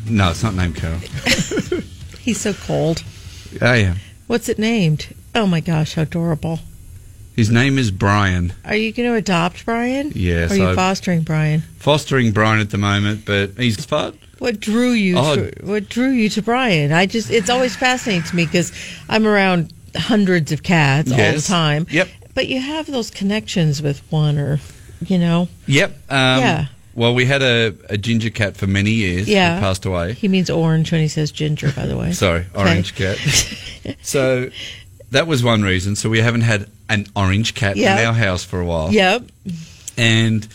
No, 0.08 0.30
it's 0.30 0.44
not 0.44 0.54
named 0.54 0.76
Carol. 0.76 0.98
He's 2.20 2.40
so 2.40 2.54
cold. 2.54 3.02
Oh, 3.60 3.72
yeah. 3.74 3.94
What's 4.28 4.48
it 4.48 4.58
named? 4.60 5.14
Oh 5.34 5.46
my 5.48 5.58
gosh, 5.60 5.94
how 5.94 6.02
adorable! 6.02 6.60
His 7.34 7.50
name 7.50 7.76
is 7.76 7.90
Brian. 7.90 8.52
Are 8.64 8.76
you 8.76 8.92
going 8.92 9.08
to 9.10 9.16
adopt 9.16 9.64
Brian? 9.64 10.12
Yes, 10.14 10.50
Or 10.52 10.54
are 10.54 10.56
you 10.58 10.68
I- 10.70 10.74
fostering 10.76 11.22
Brian? 11.22 11.62
Fostering 11.78 12.30
Brian 12.32 12.60
at 12.60 12.70
the 12.70 12.78
moment, 12.78 13.24
but 13.24 13.50
he's 13.58 13.84
part. 13.84 14.14
What 14.38 14.60
drew 14.60 14.90
you? 14.92 15.16
Oh. 15.18 15.34
To, 15.36 15.52
what 15.64 15.88
drew 15.88 16.10
you 16.10 16.28
to 16.30 16.42
Brian? 16.42 16.92
I 16.92 17.06
just 17.06 17.30
it's 17.32 17.50
always 17.50 17.74
fascinating 17.74 18.22
to 18.28 18.36
me 18.36 18.44
because 18.46 18.72
I'm 19.08 19.26
around 19.26 19.72
hundreds 19.96 20.52
of 20.52 20.62
cats 20.62 21.10
all 21.10 21.16
the 21.18 21.40
time. 21.46 21.86
Yep. 21.90 22.08
But 22.34 22.46
you 22.48 22.60
have 22.60 22.86
those 22.86 23.10
connections 23.10 23.82
with 23.82 24.00
one, 24.10 24.38
or 24.38 24.58
you 25.06 25.18
know, 25.18 25.48
Yep. 25.66 25.90
Um, 26.10 26.40
Yeah. 26.40 26.66
Well, 26.94 27.14
we 27.14 27.24
had 27.24 27.42
a, 27.42 27.74
a 27.88 27.96
ginger 27.96 28.28
cat 28.28 28.54
for 28.56 28.66
many 28.66 28.90
years. 28.90 29.26
Yeah. 29.26 29.56
He 29.56 29.60
passed 29.62 29.86
away. 29.86 30.12
he 30.12 30.28
means 30.28 30.50
orange 30.50 30.92
when 30.92 31.00
he 31.00 31.08
says 31.08 31.30
ginger. 31.32 31.72
By 31.72 31.86
the 31.86 31.96
way. 31.96 32.12
Sorry, 32.24 32.44
orange 32.54 32.94
cat. 32.94 33.16
so 34.02 34.50
that 35.10 35.26
was 35.26 35.42
one 35.42 35.62
reason. 35.62 35.96
So 35.96 36.10
we 36.10 36.20
haven't 36.20 36.42
had 36.42 36.68
an 36.90 37.06
orange 37.16 37.54
cat 37.54 37.76
Yeah. 37.76 37.98
in 38.00 38.06
our 38.06 38.12
house 38.12 38.44
for 38.44 38.60
a 38.60 38.64
while. 38.66 38.92
Yep. 38.92 39.22
And 39.96 40.46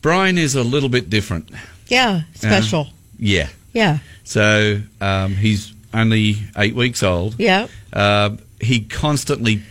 Brian 0.00 0.38
is 0.38 0.54
a 0.54 0.62
little 0.62 0.88
bit 0.88 1.10
different. 1.10 1.50
Yeah. 1.88 2.22
Special. 2.34 2.88
Yeah. 3.18 3.48
yeah. 3.72 3.98
So 4.24 4.80
um, 5.00 5.34
he's 5.34 5.72
only 5.92 6.36
eight 6.56 6.74
weeks 6.76 7.02
old. 7.02 7.34
Yeah. 7.38 7.66
Uh, 7.92 8.36
he 8.60 8.80
constantly 8.80 9.62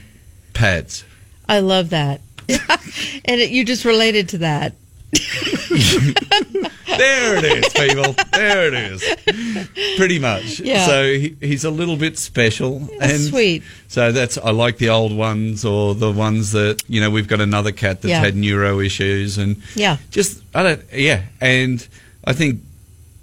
pads. 0.53 1.03
I 1.49 1.59
love 1.59 1.89
that. 1.91 2.21
and 2.49 3.41
it, 3.41 3.49
you 3.51 3.65
just 3.65 3.85
related 3.85 4.29
to 4.29 4.37
that. 4.39 4.73
There 6.97 7.37
it 7.37 7.43
is, 7.43 7.73
people. 7.73 8.15
There 8.31 8.67
it 8.67 8.73
is. 8.73 9.97
Pretty 9.97 10.17
much. 10.17 10.59
Yeah. 10.59 10.85
So 10.87 11.03
he, 11.03 11.35
he's 11.39 11.63
a 11.63 11.69
little 11.69 11.95
bit 11.97 12.17
special. 12.17 12.87
and 12.99 13.21
sweet. 13.21 13.61
So 13.87 14.11
that's 14.11 14.37
I 14.39 14.49
like 14.49 14.77
the 14.77 14.89
old 14.89 15.15
ones 15.15 15.63
or 15.63 15.93
the 15.93 16.11
ones 16.11 16.53
that 16.53 16.81
you 16.87 16.99
know 16.99 17.11
we've 17.11 17.27
got 17.27 17.39
another 17.41 17.71
cat 17.71 18.01
that's 18.01 18.09
Yeah. 18.09 18.19
had 18.19 18.35
neuro 18.35 18.79
issues 18.79 19.37
and 19.37 19.61
Yeah. 19.75 19.97
just 20.09 20.41
I 20.55 20.63
don't 20.63 20.81
yeah 20.91 21.23
and 21.39 21.85
I 22.25 22.33
think 22.33 22.61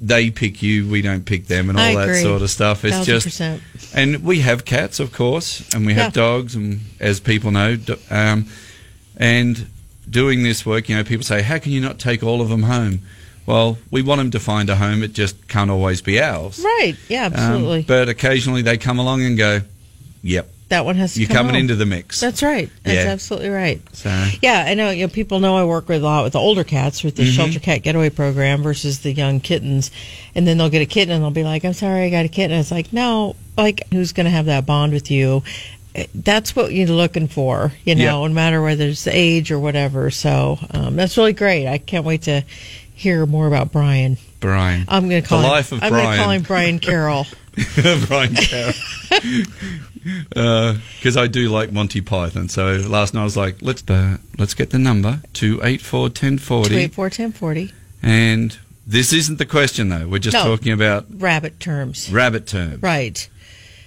they 0.07 0.31
pick 0.31 0.63
you 0.63 0.87
we 0.89 1.01
don't 1.01 1.25
pick 1.25 1.47
them 1.47 1.69
and 1.71 1.79
all 1.79 1.85
I 1.85 1.95
that 1.95 2.03
agree. 2.09 2.23
sort 2.23 2.43
of 2.43 2.51
stuff. 2.51 2.85
It's 2.85 3.07
just 3.07 3.27
percent. 3.27 3.63
and 3.95 4.23
we 4.23 4.41
have 4.41 4.65
cats 4.65 5.01
of 5.01 5.13
course 5.13 5.63
and 5.75 5.87
we 5.87 5.95
have 5.95 6.07
Yeah. 6.15 6.23
dogs 6.23 6.55
and 6.55 6.81
as 7.01 7.21
people 7.21 7.51
know 7.51 7.77
um, 8.11 8.47
and 9.17 9.67
doing 10.09 10.43
this 10.43 10.67
work 10.67 10.89
you 10.89 10.97
know 10.97 11.05
people 11.05 11.25
say 11.25 11.41
how 11.43 11.59
can 11.59 11.73
you 11.73 11.81
not 11.81 11.99
take 11.99 12.23
all 12.23 12.41
of 12.41 12.49
them 12.49 12.65
home? 12.65 13.01
Well, 13.47 13.77
we 13.91 14.01
want 14.03 14.21
them 14.21 14.31
to 14.31 14.41
find 14.41 14.71
a 14.71 14.77
home. 14.77 15.03
It 15.03 15.13
just 15.13 15.49
can't 15.49 15.71
always 15.71 16.01
be 16.01 16.19
ours. 16.19 16.59
Right. 16.65 16.95
Yeah. 17.11 17.27
Um, 17.27 17.33
Absolutely. 17.35 17.83
but 17.83 18.09
occasionally 18.09 18.63
they 18.63 18.79
come 18.79 18.99
along 18.99 19.23
and 19.23 19.37
go, 19.37 19.61
"Yep, 20.23 20.51
that 20.71 20.85
one 20.85 20.97
has 20.97 21.15
to 21.15 21.21
you're 21.21 21.29
come 21.29 21.47
coming 21.47 21.55
into 21.61 21.75
the 21.77 21.87
mix." 21.87 22.21
That's 22.21 22.43
right. 22.43 22.69
That's 22.83 23.05
Yeah. 23.05 23.13
absolutely 23.13 23.51
right. 23.51 23.81
So 23.93 24.09
Yeah, 24.43 24.65
I 24.67 24.75
know. 24.75 24.91
You 24.91 25.07
know, 25.07 25.09
people 25.13 25.41
know 25.41 25.57
I 25.57 25.65
work 25.65 25.89
with 25.89 26.03
a 26.03 26.05
lot 26.05 26.25
with 26.25 26.33
the 26.33 26.39
older 26.41 26.65
cats 26.65 27.03
with 27.05 27.17
the 27.17 27.23
Mm-hmm. 27.25 27.33
shelter 27.33 27.61
cat 27.61 27.83
getaway 27.83 28.11
program 28.11 28.63
versus 28.63 29.01
the 29.01 29.13
young 29.13 29.41
kittens, 29.41 29.91
and 30.35 30.47
then 30.47 30.59
they'll 30.59 30.71
get 30.71 30.83
a 30.83 30.87
kitten 30.87 31.15
and 31.15 31.23
they'll 31.23 31.31
be 31.31 31.45
like, 31.45 31.65
"I'm 31.65 31.73
sorry, 31.75 32.05
I 32.05 32.11
got 32.11 32.25
a 32.25 32.29
kitten." 32.29 32.53
And 32.53 32.61
it's 32.61 32.71
like, 32.71 32.93
no, 32.93 33.37
like 33.57 33.83
who's 33.93 34.13
going 34.13 34.25
to 34.25 34.31
have 34.31 34.47
that 34.47 34.67
bond 34.67 34.93
with 34.93 35.11
you? 35.11 35.43
Eh, 35.95 36.07
That's 36.15 36.57
what 36.57 36.73
you're 36.73 36.89
looking 36.89 37.29
for, 37.29 37.73
you 37.85 37.95
know, 37.95 38.03
Yeah. 38.23 38.29
no 38.29 38.35
matter 38.35 38.61
whether 38.61 38.87
it's 38.89 39.05
the 39.05 39.17
age 39.17 39.53
or 39.53 39.61
whatever. 39.61 40.11
So 40.11 40.59
um, 40.73 40.97
that's 40.97 41.17
really 41.17 41.33
great. 41.35 41.69
I 41.69 41.79
can't 41.79 42.05
wait 42.05 42.23
to 42.23 42.43
hear 42.95 43.27
more 43.27 43.47
about 43.47 43.71
Brian. 43.71 44.17
Brian, 44.45 44.85
I'm 44.89 45.09
going 45.09 45.23
to 45.23 45.29
call 45.29 45.41
the 45.41 45.47
him. 45.47 45.51
life 45.53 45.73
of 45.73 45.83
I'm 45.83 45.91
going 45.91 46.03
to 46.03 46.07
Brian. 46.07 46.21
call 46.23 46.31
him 46.33 46.43
Brian 46.43 46.79
Carroll. 46.79 47.27
Brian 48.09 48.35
Carroll. 48.35 48.73
Because 50.05 51.17
I 51.17 51.27
do 51.29 51.49
like 51.49 51.73
Monty 51.73 52.01
Python. 52.03 52.49
So 52.51 52.73
last 52.87 53.15
night 53.15 53.23
I 53.23 53.25
was 53.25 53.37
like, 53.39 53.63
let's 53.63 53.83
uh, 53.89 54.19
let's 54.39 54.53
get 54.55 54.69
the 54.71 54.79
number 54.79 55.21
two 55.33 55.61
eight 55.63 55.81
four 55.81 56.11
ten 56.11 56.37
Two 56.37 56.43
forty. 56.45 56.77
eight 56.77 56.93
four 56.95 57.09
ten 57.09 57.33
forty. 57.33 57.73
And 58.03 58.57
this 58.87 59.15
isn't 59.15 59.39
the 59.39 59.47
question 59.47 59.89
though. 59.89 60.07
We're 60.07 60.19
just 60.19 60.35
No. 60.35 60.45
talking 60.45 60.73
about 60.73 61.07
Rabbit 61.11 61.59
terms. 61.59 62.11
rabbit 62.13 62.47
terms. 62.47 62.83
Right. 62.83 63.27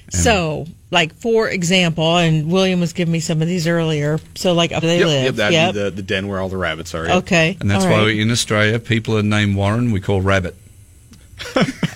So, 0.10 0.66
like 0.92 1.14
for 1.16 1.50
example, 1.50 2.18
and 2.18 2.52
William 2.52 2.80
was 2.80 2.94
giving 2.94 3.12
me 3.12 3.20
some 3.20 3.42
of 3.42 3.48
these 3.48 3.68
earlier. 3.68 4.20
So, 4.36 4.54
like 4.54 4.72
up 4.72 4.82
they 4.84 5.00
Yep, 5.00 5.08
live. 5.08 5.24
yep, 5.24 5.36
that'd 5.36 5.54
Yep. 5.54 5.74
be 5.74 5.80
the, 5.82 5.92
the 5.92 6.02
den 6.02 6.28
where 6.28 6.40
all 6.40 6.50
the 6.50 6.58
rabbits 6.58 6.94
are. 6.96 7.06
yep. 7.06 7.16
okay. 7.24 7.58
And 7.60 7.70
that's 7.70 7.84
all 7.86 7.92
why 7.92 8.06
right. 8.06 8.18
in 8.18 8.32
Australia, 8.32 8.80
people 8.80 9.18
are 9.18 9.24
named 9.24 9.56
Warren. 9.56 9.92
We 9.92 10.00
call 10.00 10.22
rabbit. 10.22 10.56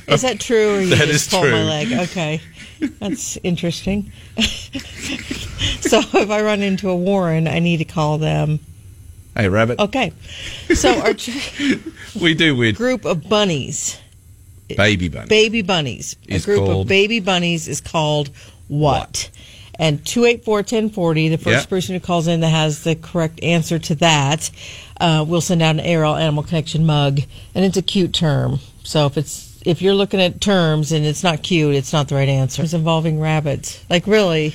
is 0.08 0.22
that 0.22 0.40
true? 0.40 0.76
Or 0.76 0.82
you 0.82 0.90
That 0.90 1.08
just 1.08 1.28
is 1.28 1.28
pulled 1.30 1.44
true. 1.44 1.52
my 1.52 1.64
leg? 1.64 1.92
Okay, 2.10 2.42
that's 3.00 3.38
interesting. 3.44 4.12
so, 5.82 6.00
if 6.00 6.30
I 6.30 6.42
run 6.42 6.62
into 6.62 6.90
a 6.90 6.96
Warren, 6.96 7.48
I 7.48 7.60
need 7.60 7.78
to 7.78 7.86
call 7.86 8.18
them. 8.18 8.60
Hey, 9.36 9.48
rabbit. 9.48 9.80
Okay. 9.80 10.12
So, 10.76 10.94
our 11.00 11.14
tr- 11.14 11.32
We 12.22 12.34
do 12.34 12.56
weird 12.56 12.76
group 12.76 13.06
of 13.06 13.28
bunnies, 13.30 13.98
baby 14.68 15.08
bunny. 15.08 15.28
baby 15.28 15.62
bunnies, 15.62 16.18
a 16.30 16.40
group 16.40 16.66
called- 16.66 16.82
of 16.82 16.88
baby 16.90 17.20
bunnies 17.22 17.68
is 17.70 17.80
called 17.80 18.30
what? 18.72 19.30
And 19.80 20.04
284-1040, 20.06 21.30
the 21.30 21.38
first 21.38 21.48
Yeah. 21.48 21.66
person 21.66 21.94
who 21.96 22.00
calls 22.00 22.28
in 22.28 22.40
that 22.42 22.50
has 22.50 22.84
the 22.84 22.96
correct 22.96 23.44
answer 23.44 23.80
to 23.80 23.96
that, 23.96 24.50
uh, 25.00 25.26
we'll 25.28 25.42
send 25.42 25.62
out 25.62 25.76
an 25.76 25.80
ARL 25.86 26.16
Animal 26.16 26.44
Connection 26.44 26.86
mug, 26.86 27.22
and 27.56 27.66
it's 27.66 27.78
a 27.78 27.82
cute 27.82 28.14
term. 28.14 28.60
So 28.84 29.06
if 29.08 29.18
it's 29.18 29.48
if 29.66 29.80
you're 29.82 29.94
looking 29.94 30.20
at 30.22 30.42
terms 30.42 30.92
and 30.92 31.06
it's 31.06 31.24
not 31.24 31.44
cute, 31.44 31.76
it's 31.76 31.94
not 31.94 32.08
the 32.08 32.16
right 32.16 32.30
answer. 32.30 32.64
It's 32.64 32.74
involving 32.74 33.20
rabbits. 33.20 33.80
Like 33.90 34.08
really, 34.08 34.54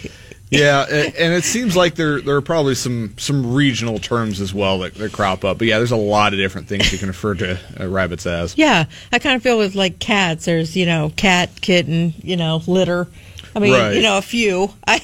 Yeah, 0.51 0.83
and 0.85 1.33
it 1.35 1.45
seems 1.45 1.75
like 1.77 1.97
there 1.97 2.21
there 2.21 2.37
are 2.37 2.41
probably 2.41 2.75
some 2.77 3.15
some 3.17 3.53
regional 3.55 3.99
terms 3.99 4.41
as 4.41 4.55
well 4.55 4.79
that, 4.81 4.95
that 4.95 5.13
crop 5.13 5.45
up. 5.45 5.59
But 5.59 5.67
yeah, 5.67 5.79
there's 5.79 5.91
a 5.93 5.97
lot 5.97 6.33
of 6.35 6.39
different 6.39 6.69
things 6.69 6.93
you 6.93 6.99
can 6.99 7.09
refer 7.09 7.35
to 7.35 7.59
uh, 7.81 7.87
rabbits 7.89 8.27
as. 8.27 8.57
yeah. 8.57 8.85
I 9.13 9.19
kind 9.19 9.35
of 9.37 9.43
feel 9.43 9.59
with 9.59 9.75
like 9.75 9.99
cats. 9.99 10.45
There's 10.45 10.77
you 10.77 10.87
know 10.87 11.13
cat, 11.17 11.51
kitten, 11.61 12.15
you 12.23 12.37
know 12.37 12.63
litter. 12.69 13.09
I 13.57 13.59
mean, 13.59 13.73
Right. 13.73 13.95
you 13.97 14.03
know, 14.03 14.19
a 14.19 14.23
few. 14.23 14.71
I 14.87 14.97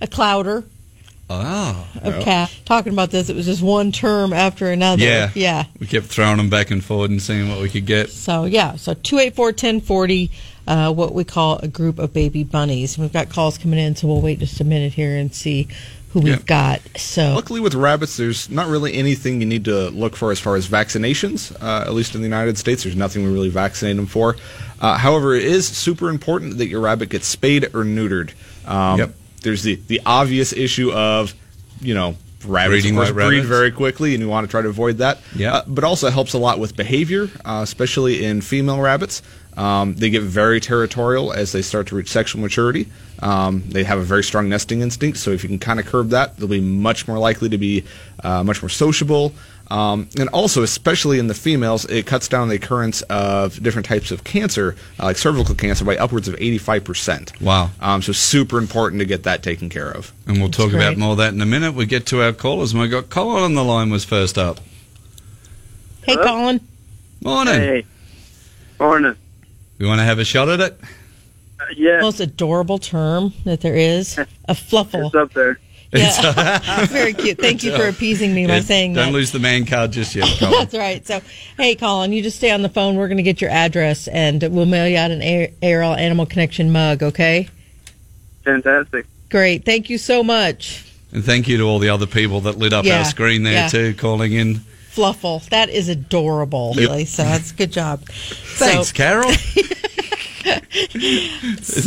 a 0.00 0.06
clowder. 0.06 0.64
Ah. 1.28 1.84
cat. 2.22 2.54
Talking 2.64 2.92
about 2.92 3.10
this, 3.10 3.28
it 3.28 3.34
was 3.34 3.46
just 3.46 3.60
one 3.60 3.90
term 3.90 4.32
after 4.32 4.70
another. 4.70 5.02
Yeah. 5.02 5.30
Yeah. 5.34 5.64
We 5.80 5.88
kept 5.88 6.06
throwing 6.06 6.36
them 6.36 6.48
back 6.48 6.70
and 6.70 6.84
forward 6.84 7.10
and 7.10 7.20
seeing 7.20 7.48
what 7.48 7.60
we 7.60 7.68
could 7.68 7.84
get. 7.84 8.10
So, 8.10 8.44
yeah. 8.44 8.76
So, 8.76 8.94
284 8.94 9.46
1040, 9.46 10.30
uh, 10.68 10.92
what 10.92 11.14
we 11.14 11.24
call 11.24 11.58
a 11.58 11.66
group 11.68 11.98
of 11.98 12.12
baby 12.12 12.44
bunnies. 12.44 12.96
We've 12.96 13.12
got 13.12 13.28
calls 13.28 13.58
coming 13.58 13.80
in, 13.80 13.96
so 13.96 14.06
we'll 14.06 14.20
wait 14.20 14.38
just 14.38 14.60
a 14.60 14.64
minute 14.64 14.92
here 14.92 15.16
and 15.16 15.34
see 15.34 15.66
who 16.16 16.22
we've 16.22 16.32
Yeah. 16.36 16.42
got. 16.46 16.80
So, 16.96 17.34
Luckily, 17.34 17.60
with 17.60 17.74
rabbits, 17.74 18.16
there's 18.16 18.48
not 18.48 18.68
really 18.68 18.94
anything 18.94 19.40
you 19.40 19.46
need 19.46 19.66
to 19.66 19.90
look 19.90 20.16
for 20.16 20.32
as 20.32 20.40
far 20.40 20.56
as 20.56 20.66
vaccinations. 20.66 21.52
Uh, 21.62 21.82
at 21.86 21.92
least 21.92 22.14
in 22.14 22.22
the 22.22 22.26
United 22.26 22.56
States, 22.56 22.84
there's 22.84 22.96
nothing 22.96 23.22
we 23.22 23.30
really 23.30 23.50
vaccinate 23.50 23.96
them 23.96 24.06
for. 24.06 24.36
Uh, 24.80 24.96
however, 24.96 25.34
it 25.34 25.44
is 25.44 25.66
super 25.68 26.08
important 26.08 26.56
that 26.58 26.68
your 26.68 26.80
rabbit 26.80 27.10
gets 27.10 27.26
spayed 27.26 27.64
or 27.74 27.84
neutered. 27.84 28.30
Um, 28.66 28.98
Yep. 28.98 29.14
There's 29.42 29.62
the 29.62 29.78
the 29.88 30.00
obvious 30.06 30.52
issue 30.54 30.90
of, 30.92 31.34
you 31.82 31.94
know. 31.94 32.16
Rabbits, 32.44 32.82
Breeding 32.84 32.96
of 32.98 33.04
course, 33.06 33.10
breed 33.12 33.24
rabbits. 33.38 33.48
very 33.48 33.70
quickly, 33.72 34.14
and 34.14 34.22
you 34.22 34.28
want 34.28 34.46
to 34.46 34.50
try 34.50 34.62
to 34.62 34.68
avoid 34.68 34.98
that. 34.98 35.18
Yeah. 35.34 35.54
Uh, 35.56 35.62
but 35.66 35.82
also 35.82 36.10
helps 36.10 36.32
a 36.32 36.38
lot 36.38 36.60
with 36.60 36.76
behavior, 36.76 37.28
uh, 37.44 37.60
especially 37.62 38.24
in 38.24 38.40
female 38.40 38.80
rabbits. 38.80 39.20
Um, 39.56 39.94
they 39.94 40.10
get 40.10 40.22
very 40.22 40.60
territorial 40.60 41.32
as 41.32 41.52
they 41.52 41.62
start 41.62 41.86
to 41.88 41.96
reach 41.96 42.10
sexual 42.10 42.42
maturity. 42.42 42.88
Um, 43.20 43.64
they 43.68 43.84
have 43.84 43.98
a 43.98 44.02
very 44.02 44.22
strong 44.22 44.48
nesting 44.48 44.82
instinct, 44.82 45.18
so 45.18 45.30
if 45.30 45.42
you 45.42 45.48
can 45.48 45.58
kind 45.58 45.80
of 45.80 45.86
curb 45.86 46.10
that, 46.10 46.36
they'll 46.36 46.48
be 46.48 46.60
much 46.60 47.08
more 47.08 47.18
likely 47.18 47.48
to 47.48 47.58
be 47.58 47.84
uh, 48.22 48.44
much 48.44 48.62
more 48.62 48.68
sociable. 48.68 49.32
Um, 49.68 50.08
and 50.18 50.28
also, 50.28 50.62
especially 50.62 51.18
in 51.18 51.26
the 51.26 51.34
females, 51.34 51.84
it 51.86 52.06
cuts 52.06 52.28
down 52.28 52.48
the 52.48 52.54
occurrence 52.54 53.02
of 53.02 53.60
different 53.62 53.86
types 53.86 54.12
of 54.12 54.22
cancer, 54.22 54.76
uh, 55.00 55.04
like 55.06 55.16
cervical 55.16 55.54
cancer, 55.56 55.84
by 55.84 55.96
upwards 55.96 56.28
of 56.28 56.36
85%. 56.36 57.40
Wow. 57.40 57.70
Um, 57.80 58.00
so, 58.00 58.12
super 58.12 58.58
important 58.58 59.00
to 59.00 59.06
get 59.06 59.24
that 59.24 59.42
taken 59.42 59.68
care 59.68 59.90
of. 59.90 60.12
And 60.26 60.38
we'll 60.38 60.50
talk 60.50 60.70
great. 60.70 60.82
about 60.82 60.98
more 60.98 61.12
of 61.12 61.18
that 61.18 61.32
in 61.32 61.40
a 61.40 61.46
minute. 61.46 61.74
We 61.74 61.86
get 61.86 62.06
to 62.06 62.22
our 62.22 62.32
callers, 62.32 62.72
and 62.72 62.80
we 62.80 62.88
got 62.88 63.10
Colin 63.10 63.42
on 63.42 63.54
the 63.54 63.64
line 63.64 63.90
was 63.90 64.04
first 64.04 64.38
up. 64.38 64.60
hey, 66.04 66.12
Hello? 66.14 66.24
Colin. 66.24 66.60
Morning. 67.22 67.54
Hey. 67.54 67.86
Morning. 68.78 69.16
You 69.78 69.86
want 69.86 70.00
to 70.00 70.04
have 70.04 70.18
a 70.18 70.24
shot 70.24 70.48
at 70.48 70.60
it? 70.60 70.78
Uh, 71.60 71.64
yeah, 71.76 72.00
Most 72.00 72.20
adorable 72.20 72.78
term 72.78 73.32
that 73.44 73.60
there 73.60 73.76
is 73.76 74.18
a 74.48 74.54
fluffle. 74.54 75.06
it's 75.06 75.14
up 75.14 75.32
there. 75.32 75.58
Yeah. 75.92 76.86
Very 76.86 77.14
cute. 77.14 77.38
Thank 77.38 77.62
you 77.62 77.74
for 77.76 77.86
appeasing 77.86 78.34
me 78.34 78.46
by 78.46 78.56
Yeah, 78.56 78.60
saying 78.60 78.94
Don't 78.94 79.06
that. 79.06 79.12
lose 79.12 79.32
the 79.32 79.38
man 79.38 79.64
card 79.64 79.92
just 79.92 80.14
yet, 80.14 80.28
Colin. 80.38 80.52
That's 80.58 80.74
right. 80.74 81.06
So, 81.06 81.20
hey, 81.56 81.74
Colin, 81.76 82.12
you 82.12 82.22
just 82.22 82.36
stay 82.36 82.50
on 82.50 82.62
the 82.62 82.68
phone. 82.68 82.96
We're 82.96 83.06
going 83.08 83.16
to 83.18 83.22
get 83.22 83.40
your 83.40 83.50
address 83.50 84.08
and 84.08 84.42
we'll 84.50 84.66
mail 84.66 84.86
you 84.88 84.98
out 84.98 85.10
an 85.10 85.22
A- 85.22 85.52
ARL 85.62 85.94
Animal 85.94 86.26
Connection 86.26 86.70
mug, 86.72 87.02
okay? 87.02 87.48
Fantastic. 88.44 89.06
Great. 89.30 89.64
Thank 89.64 89.88
you 89.88 89.96
so 89.98 90.22
much. 90.22 90.84
and 91.12 91.24
thank 91.24 91.48
you 91.48 91.56
to 91.58 91.62
all 91.64 91.78
the 91.78 91.88
other 91.88 92.06
people 92.06 92.40
that 92.42 92.58
lit 92.58 92.72
up 92.72 92.84
Yeah, 92.84 92.98
our 92.98 93.04
screen 93.04 93.42
there 93.44 93.52
yeah. 93.54 93.68
too, 93.68 93.94
calling 93.94 94.32
in. 94.32 94.60
Fluffle. 94.96 95.40
That 95.50 95.68
is 95.68 95.88
adorable, 95.88 96.72
Yep. 96.76 96.90
Lisa. 96.90 97.22
That's 97.22 97.52
good 97.52 97.70
job. 97.72 98.00
Thanks, 98.08 98.88
So, 98.88 98.94
Carol. 98.94 99.30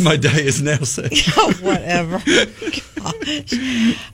My 0.02 0.16
day 0.16 0.44
is 0.46 0.60
now 0.62 0.78
set. 0.78 1.12
oh, 1.36 1.52
whatever. 1.62 2.18
Gosh. 2.18 3.54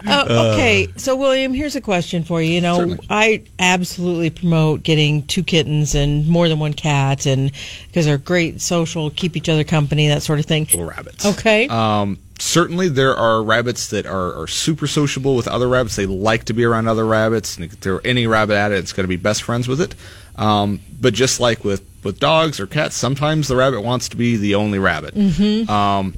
Uh, 0.06 0.52
okay, 0.52 0.86
so 0.96 1.16
William, 1.16 1.52
here's 1.52 1.74
a 1.76 1.80
question 1.80 2.22
for 2.24 2.40
you. 2.40 2.52
You 2.52 2.60
know, 2.60 2.76
Certainly. 2.78 3.06
I 3.10 3.42
absolutely 3.58 4.30
promote 4.30 4.82
getting 4.84 5.26
two 5.26 5.42
kittens 5.42 5.94
and 5.94 6.28
more 6.28 6.48
than 6.48 6.58
one 6.60 6.72
cat, 6.74 7.26
and 7.26 7.50
because 7.88 8.06
they're 8.06 8.18
great 8.18 8.60
social, 8.60 9.10
keep 9.10 9.36
each 9.36 9.48
other 9.48 9.64
company, 9.64 10.08
that 10.08 10.22
sort 10.22 10.38
of 10.38 10.46
thing. 10.46 10.64
Little 10.66 10.84
rabbits. 10.86 11.26
Okay. 11.26 11.66
Um, 11.68 12.18
certainly, 12.38 12.88
there 12.88 13.16
are 13.16 13.42
rabbits 13.42 13.88
that 13.88 14.06
are, 14.06 14.40
are 14.40 14.46
super 14.46 14.86
sociable 14.86 15.36
with 15.36 15.48
other 15.48 15.68
rabbits. 15.68 15.96
They 15.96 16.06
like 16.06 16.44
to 16.44 16.52
be 16.52 16.64
around 16.64 16.88
other 16.88 17.06
rabbits, 17.06 17.56
and 17.56 17.64
if 17.64 17.80
there 17.80 18.00
any 18.04 18.26
rabbit 18.26 18.54
at 18.54 18.72
it, 18.72 18.78
it's 18.78 18.92
going 18.92 19.04
to 19.04 19.08
be 19.08 19.16
best 19.16 19.42
friends 19.42 19.68
with 19.68 19.80
it. 19.80 19.94
Um, 20.36 20.80
but 21.00 21.14
just 21.14 21.40
like 21.40 21.64
with, 21.64 21.84
with 22.04 22.20
dogs 22.20 22.60
or 22.60 22.66
cats, 22.66 22.94
sometimes 22.96 23.48
the 23.48 23.56
rabbit 23.56 23.82
wants 23.82 24.08
to 24.10 24.16
be 24.16 24.36
the 24.36 24.54
only 24.54 24.78
rabbit. 24.78 25.14
Mm-hmm. 25.14 25.70
Um, 25.70 26.14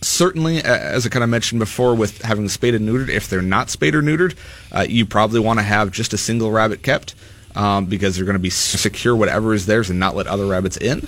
certainly, 0.00 0.62
as 0.62 1.06
I 1.06 1.08
kind 1.08 1.22
of 1.22 1.30
mentioned 1.30 1.58
before, 1.58 1.94
with 1.94 2.22
having 2.22 2.48
spayed 2.48 2.74
and 2.74 2.88
neutered, 2.88 3.08
if 3.08 3.28
they're 3.28 3.42
not 3.42 3.70
spayed 3.70 3.94
or 3.94 4.02
neutered, 4.02 4.36
uh, 4.72 4.86
you 4.88 5.06
probably 5.06 5.40
want 5.40 5.58
to 5.58 5.62
have 5.64 5.92
just 5.92 6.12
a 6.12 6.18
single 6.18 6.50
rabbit 6.50 6.82
kept 6.82 7.14
um, 7.54 7.86
because 7.86 8.16
they're 8.16 8.24
going 8.24 8.34
to 8.34 8.40
be 8.40 8.50
secure 8.50 9.14
whatever 9.14 9.54
is 9.54 9.66
theirs 9.66 9.90
and 9.90 9.98
not 9.98 10.16
let 10.16 10.26
other 10.26 10.46
rabbits 10.46 10.76
in. 10.76 11.06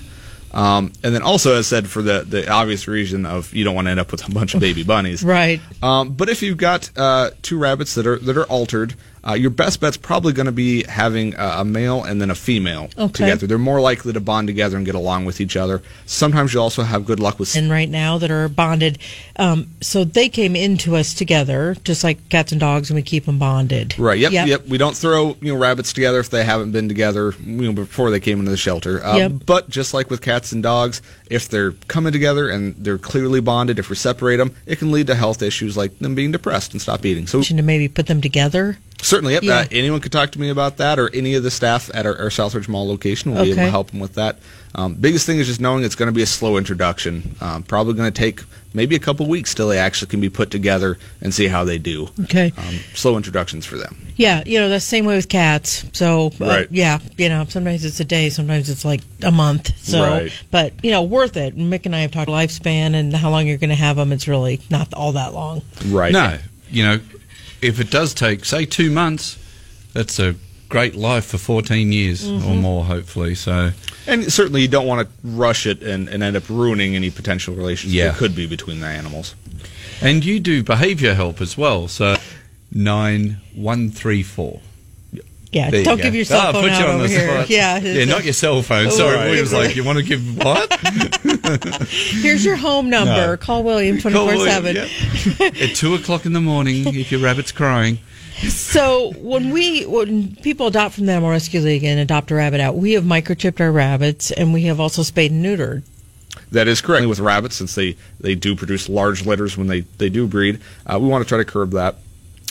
Um, 0.55 0.93
and 1.03 1.13
then 1.13 1.21
also, 1.21 1.55
as 1.55 1.67
said, 1.67 1.87
for 1.89 2.01
the, 2.01 2.21
the 2.21 2.49
obvious 2.49 2.87
reason 2.87 3.25
of 3.25 3.53
you 3.53 3.65
don't 3.65 3.75
want 3.75 3.87
to 3.87 3.91
end 3.91 3.99
up 3.99 4.11
with 4.11 4.25
a 4.25 4.31
bunch 4.31 4.53
of 4.53 4.61
baby 4.61 4.83
bunnies. 4.83 5.21
right. 5.21 5.59
Um, 5.83 6.13
but 6.13 6.29
if 6.29 6.41
you've 6.41 6.57
got 6.57 6.89
uh, 6.95 7.31
two 7.41 7.57
rabbits 7.57 7.95
that 7.95 8.07
are 8.07 8.17
that 8.19 8.37
are 8.37 8.45
altered, 8.45 8.95
uh, 9.27 9.33
your 9.33 9.49
best 9.49 9.79
bet's 9.81 9.97
probably 9.97 10.33
going 10.33 10.45
to 10.45 10.51
be 10.51 10.83
having 10.83 11.33
a, 11.35 11.57
a 11.59 11.65
male 11.65 12.03
and 12.03 12.21
then 12.21 12.29
a 12.29 12.35
female 12.35 12.89
Okay. 12.97 13.11
together. 13.25 13.47
They're 13.47 13.57
more 13.57 13.81
likely 13.81 14.13
to 14.13 14.19
bond 14.19 14.47
together 14.47 14.77
and 14.77 14.85
get 14.85 14.95
along 14.95 15.25
with 15.25 15.41
each 15.41 15.55
other. 15.55 15.81
Sometimes 16.05 16.53
you'll 16.53 16.63
also 16.63 16.83
have 16.83 17.05
good 17.05 17.19
luck 17.19 17.39
with 17.39 17.55
And 17.55 17.71
right 17.71 17.89
now 17.89 18.17
that 18.19 18.29
are 18.29 18.47
bonded, 18.47 18.99
um, 19.37 19.67
so 19.81 20.03
they 20.03 20.29
came 20.29 20.55
into 20.55 20.95
us 20.95 21.13
together, 21.13 21.75
just 21.83 22.03
like 22.03 22.29
cats 22.29 22.51
and 22.51 22.61
dogs, 22.61 22.89
and 22.89 22.95
we 22.95 23.01
keep 23.01 23.25
them 23.25 23.39
bonded. 23.39 23.97
Right. 23.97 24.19
Yep, 24.19 24.31
yep. 24.31 24.47
yep. 24.47 24.67
We 24.67 24.77
don't 24.77 24.95
throw 24.95 25.35
you 25.41 25.53
know 25.53 25.59
rabbits 25.59 25.91
together 25.93 26.19
if 26.19 26.29
they 26.29 26.43
haven't 26.43 26.71
been 26.71 26.87
together 26.87 27.33
you 27.43 27.63
know 27.63 27.73
before 27.73 28.11
they 28.11 28.19
came 28.19 28.39
into 28.39 28.51
the 28.51 28.57
shelter. 28.57 29.03
Uh, 29.03 29.15
Yep. 29.17 29.31
But 29.45 29.69
just 29.69 29.93
like 29.93 30.09
with 30.09 30.21
cats 30.21 30.51
and 30.51 30.61
dogs, 30.61 31.01
if 31.29 31.47
they're 31.49 31.71
coming 31.87 32.11
together 32.11 32.49
and 32.49 32.75
they're 32.75 32.97
clearly 32.97 33.39
bonded, 33.41 33.79
if 33.79 33.89
we 33.89 33.95
separate 33.95 34.37
them, 34.37 34.53
it 34.65 34.77
can 34.79 34.91
lead 34.91 35.07
to 35.07 35.15
health 35.15 35.41
issues 35.41 35.75
like 35.77 35.97
them 35.99 36.15
being 36.15 36.31
depressed 36.31 36.73
and 36.73 36.81
stop 36.81 37.05
eating. 37.05 37.27
So 37.27 37.39
we 37.39 37.43
To 37.45 37.61
maybe 37.61 37.87
put 37.87 38.07
them 38.07 38.21
together. 38.21 38.77
Certainly, 39.01 39.33
yep. 39.33 39.43
Yeah. 39.43 39.59
Uh, 39.59 39.65
anyone 39.71 39.99
could 40.01 40.11
talk 40.11 40.31
to 40.31 40.39
me 40.39 40.49
about 40.49 40.77
that, 40.77 40.99
or 40.99 41.09
any 41.13 41.35
of 41.35 41.43
the 41.43 41.51
staff 41.51 41.89
at 41.93 42.05
our, 42.05 42.17
our 42.17 42.29
Southridge 42.29 42.67
Mall 42.67 42.87
location 42.87 43.31
will 43.33 43.43
be 43.43 43.51
able 43.51 43.63
to 43.63 43.69
help 43.71 43.91
them 43.91 43.99
with 43.99 44.15
that. 44.15 44.37
Um, 44.73 44.95
biggest 44.95 45.25
thing 45.25 45.37
is 45.39 45.47
just 45.47 45.61
knowing 45.61 45.83
it's 45.83 45.95
going 45.95 46.07
to 46.07 46.13
be 46.13 46.21
a 46.21 46.25
slow 46.27 46.57
introduction. 46.57 47.35
Um, 47.39 47.63
probably 47.63 47.93
going 47.93 48.11
to 48.11 48.17
take 48.19 48.41
maybe 48.73 48.93
a 48.95 48.99
couple 48.99 49.25
weeks 49.25 49.53
till 49.55 49.69
they 49.69 49.77
actually 49.77 50.09
can 50.09 50.19
be 50.19 50.29
put 50.29 50.51
together 50.51 50.97
and 51.21 51.33
see 51.33 51.47
how 51.47 51.63
they 51.63 51.77
do. 51.77 52.09
Okay. 52.23 52.51
Um, 52.57 52.75
slow 52.93 53.15
introductions 53.15 53.65
for 53.65 53.77
them. 53.77 53.95
Yeah, 54.17 54.43
you 54.45 54.59
know, 54.59 54.67
the 54.67 54.81
same 54.81 55.05
way 55.05 55.15
with 55.15 55.29
cats. 55.29 55.85
So, 55.93 56.27
uh, 56.41 56.45
Right. 56.45 56.67
yeah, 56.71 56.99
you 57.17 57.29
know, 57.29 57.45
sometimes 57.47 57.85
it's 57.85 58.01
a 58.01 58.05
day, 58.05 58.29
sometimes 58.29 58.69
it's 58.69 58.83
like 58.83 58.99
a 59.23 59.31
month. 59.31 59.71
So, 59.77 60.01
Right. 60.01 60.31
but, 60.51 60.73
you 60.83 60.91
know, 60.91 61.03
worth 61.03 61.37
it. 61.37 61.57
Mick 61.57 61.85
and 61.85 61.95
I 61.95 61.99
have 62.01 62.11
talked 62.11 62.29
lifespan 62.29 62.95
and 62.95 63.13
how 63.15 63.29
long 63.29 63.47
you're 63.47 63.57
going 63.57 63.69
to 63.69 63.75
have 63.75 63.95
them. 63.95 64.11
It's 64.11 64.27
really 64.27 64.59
not 64.69 64.93
all 64.93 65.13
that 65.13 65.33
long. 65.33 65.61
Right. 65.87 66.11
No, 66.11 66.37
you 66.69 66.83
know, 66.83 66.99
if 67.61 67.79
it 67.79 67.89
does 67.89 68.13
take, 68.13 68.45
say, 68.45 68.65
two 68.65 68.91
months, 68.91 69.37
that's 69.93 70.19
a 70.19 70.35
great 70.69 70.95
life 70.95 71.25
for 71.25 71.37
14 71.37 71.91
years 71.91 72.23
Mm-hmm. 72.27 72.47
or 72.47 72.55
more, 72.55 72.83
hopefully. 72.85 73.35
So, 73.35 73.71
And 74.07 74.31
certainly 74.31 74.61
you 74.61 74.67
don't 74.67 74.87
want 74.87 75.07
to 75.07 75.13
rush 75.23 75.65
it 75.65 75.81
and, 75.83 76.09
and 76.09 76.21
end 76.23 76.35
up 76.35 76.49
ruining 76.49 76.95
any 76.95 77.11
potential 77.11 77.55
relations 77.55 77.93
Yeah. 77.93 78.09
that 78.09 78.17
could 78.17 78.35
be 78.35 78.45
between 78.47 78.79
the 78.79 78.87
animals. 78.87 79.35
and 80.01 80.25
you 80.25 80.39
do 80.39 80.63
behaviour 80.63 81.13
help 81.13 81.39
as 81.41 81.57
well. 81.57 81.87
So, 81.87 82.15
9134. 82.71 84.59
Yeah, 85.55 85.69
There 85.69 85.85
don't 85.85 85.95
go. 85.97 86.03
give 86.03 86.13
your 86.15 86.25
cell 86.25 86.47
Ah, 86.49 86.51
phone 86.51 86.63
put 86.63 86.71
you 86.71 86.77
out 86.79 86.89
on 86.89 86.95
over 86.95 87.03
the 87.03 87.09
here. 87.09 87.29
spot. 87.29 87.49
Yeah, 87.49 87.77
Yeah, 87.79 88.03
not 88.03 88.25
your 88.25 88.33
cell 88.33 88.61
phone. 88.61 88.87
Oh, 88.87 88.89
Sorry, 88.89 89.15
right. 89.15 89.31
we 89.31 89.39
was 89.39 89.53
like, 89.53 89.73
you 89.77 89.85
want 89.85 89.97
to 89.99 90.03
give 90.03 90.35
what? 90.43 90.69
Here's 91.89 92.43
your 92.43 92.57
home 92.57 92.89
number. 92.89 93.11
No. 93.27 93.37
Call 93.37 93.63
William 93.63 94.01
Call 94.01 94.11
24 94.11 94.35
William, 94.35 94.63
7. 94.63 94.75
yeah. 94.75 95.63
At 95.69 95.75
two 95.75 95.95
o'clock 95.95 96.25
in 96.25 96.33
the 96.33 96.41
morning, 96.41 96.93
if 96.95 97.09
your 97.09 97.21
rabbit's 97.21 97.53
crying. 97.53 97.99
So 98.49 99.13
when 99.17 99.51
we 99.51 99.85
when 99.85 100.35
people 100.35 100.67
adopt 100.67 100.95
from 100.95 101.05
the 101.05 101.13
Animal 101.13 101.29
Rescue 101.31 101.61
League 101.61 101.85
and 101.85 102.01
adopt 102.01 102.31
a 102.31 102.35
rabbit 102.35 102.59
out, 102.59 102.75
we 102.75 102.91
have 102.91 103.05
microchipped 103.05 103.61
our 103.61 103.71
rabbits 103.71 104.31
and 104.31 104.51
we 104.53 104.63
have 104.63 104.81
also 104.81 105.03
spayed 105.03 105.31
and 105.31 105.43
neutered. 105.45 105.83
That 106.51 106.67
is 106.67 106.81
correct. 106.81 107.07
With 107.07 107.19
rabbits, 107.21 107.55
since 107.55 107.75
they, 107.75 107.95
they 108.19 108.35
do 108.35 108.55
produce 108.57 108.89
large 108.89 109.25
litters 109.25 109.57
when 109.57 109.67
they, 109.67 109.81
they 109.99 110.09
do 110.09 110.27
breed, 110.27 110.59
uh, 110.85 110.99
we 110.99 111.07
want 111.07 111.23
to 111.23 111.27
try 111.29 111.37
to 111.37 111.45
curb 111.45 111.71
that. 111.71 111.95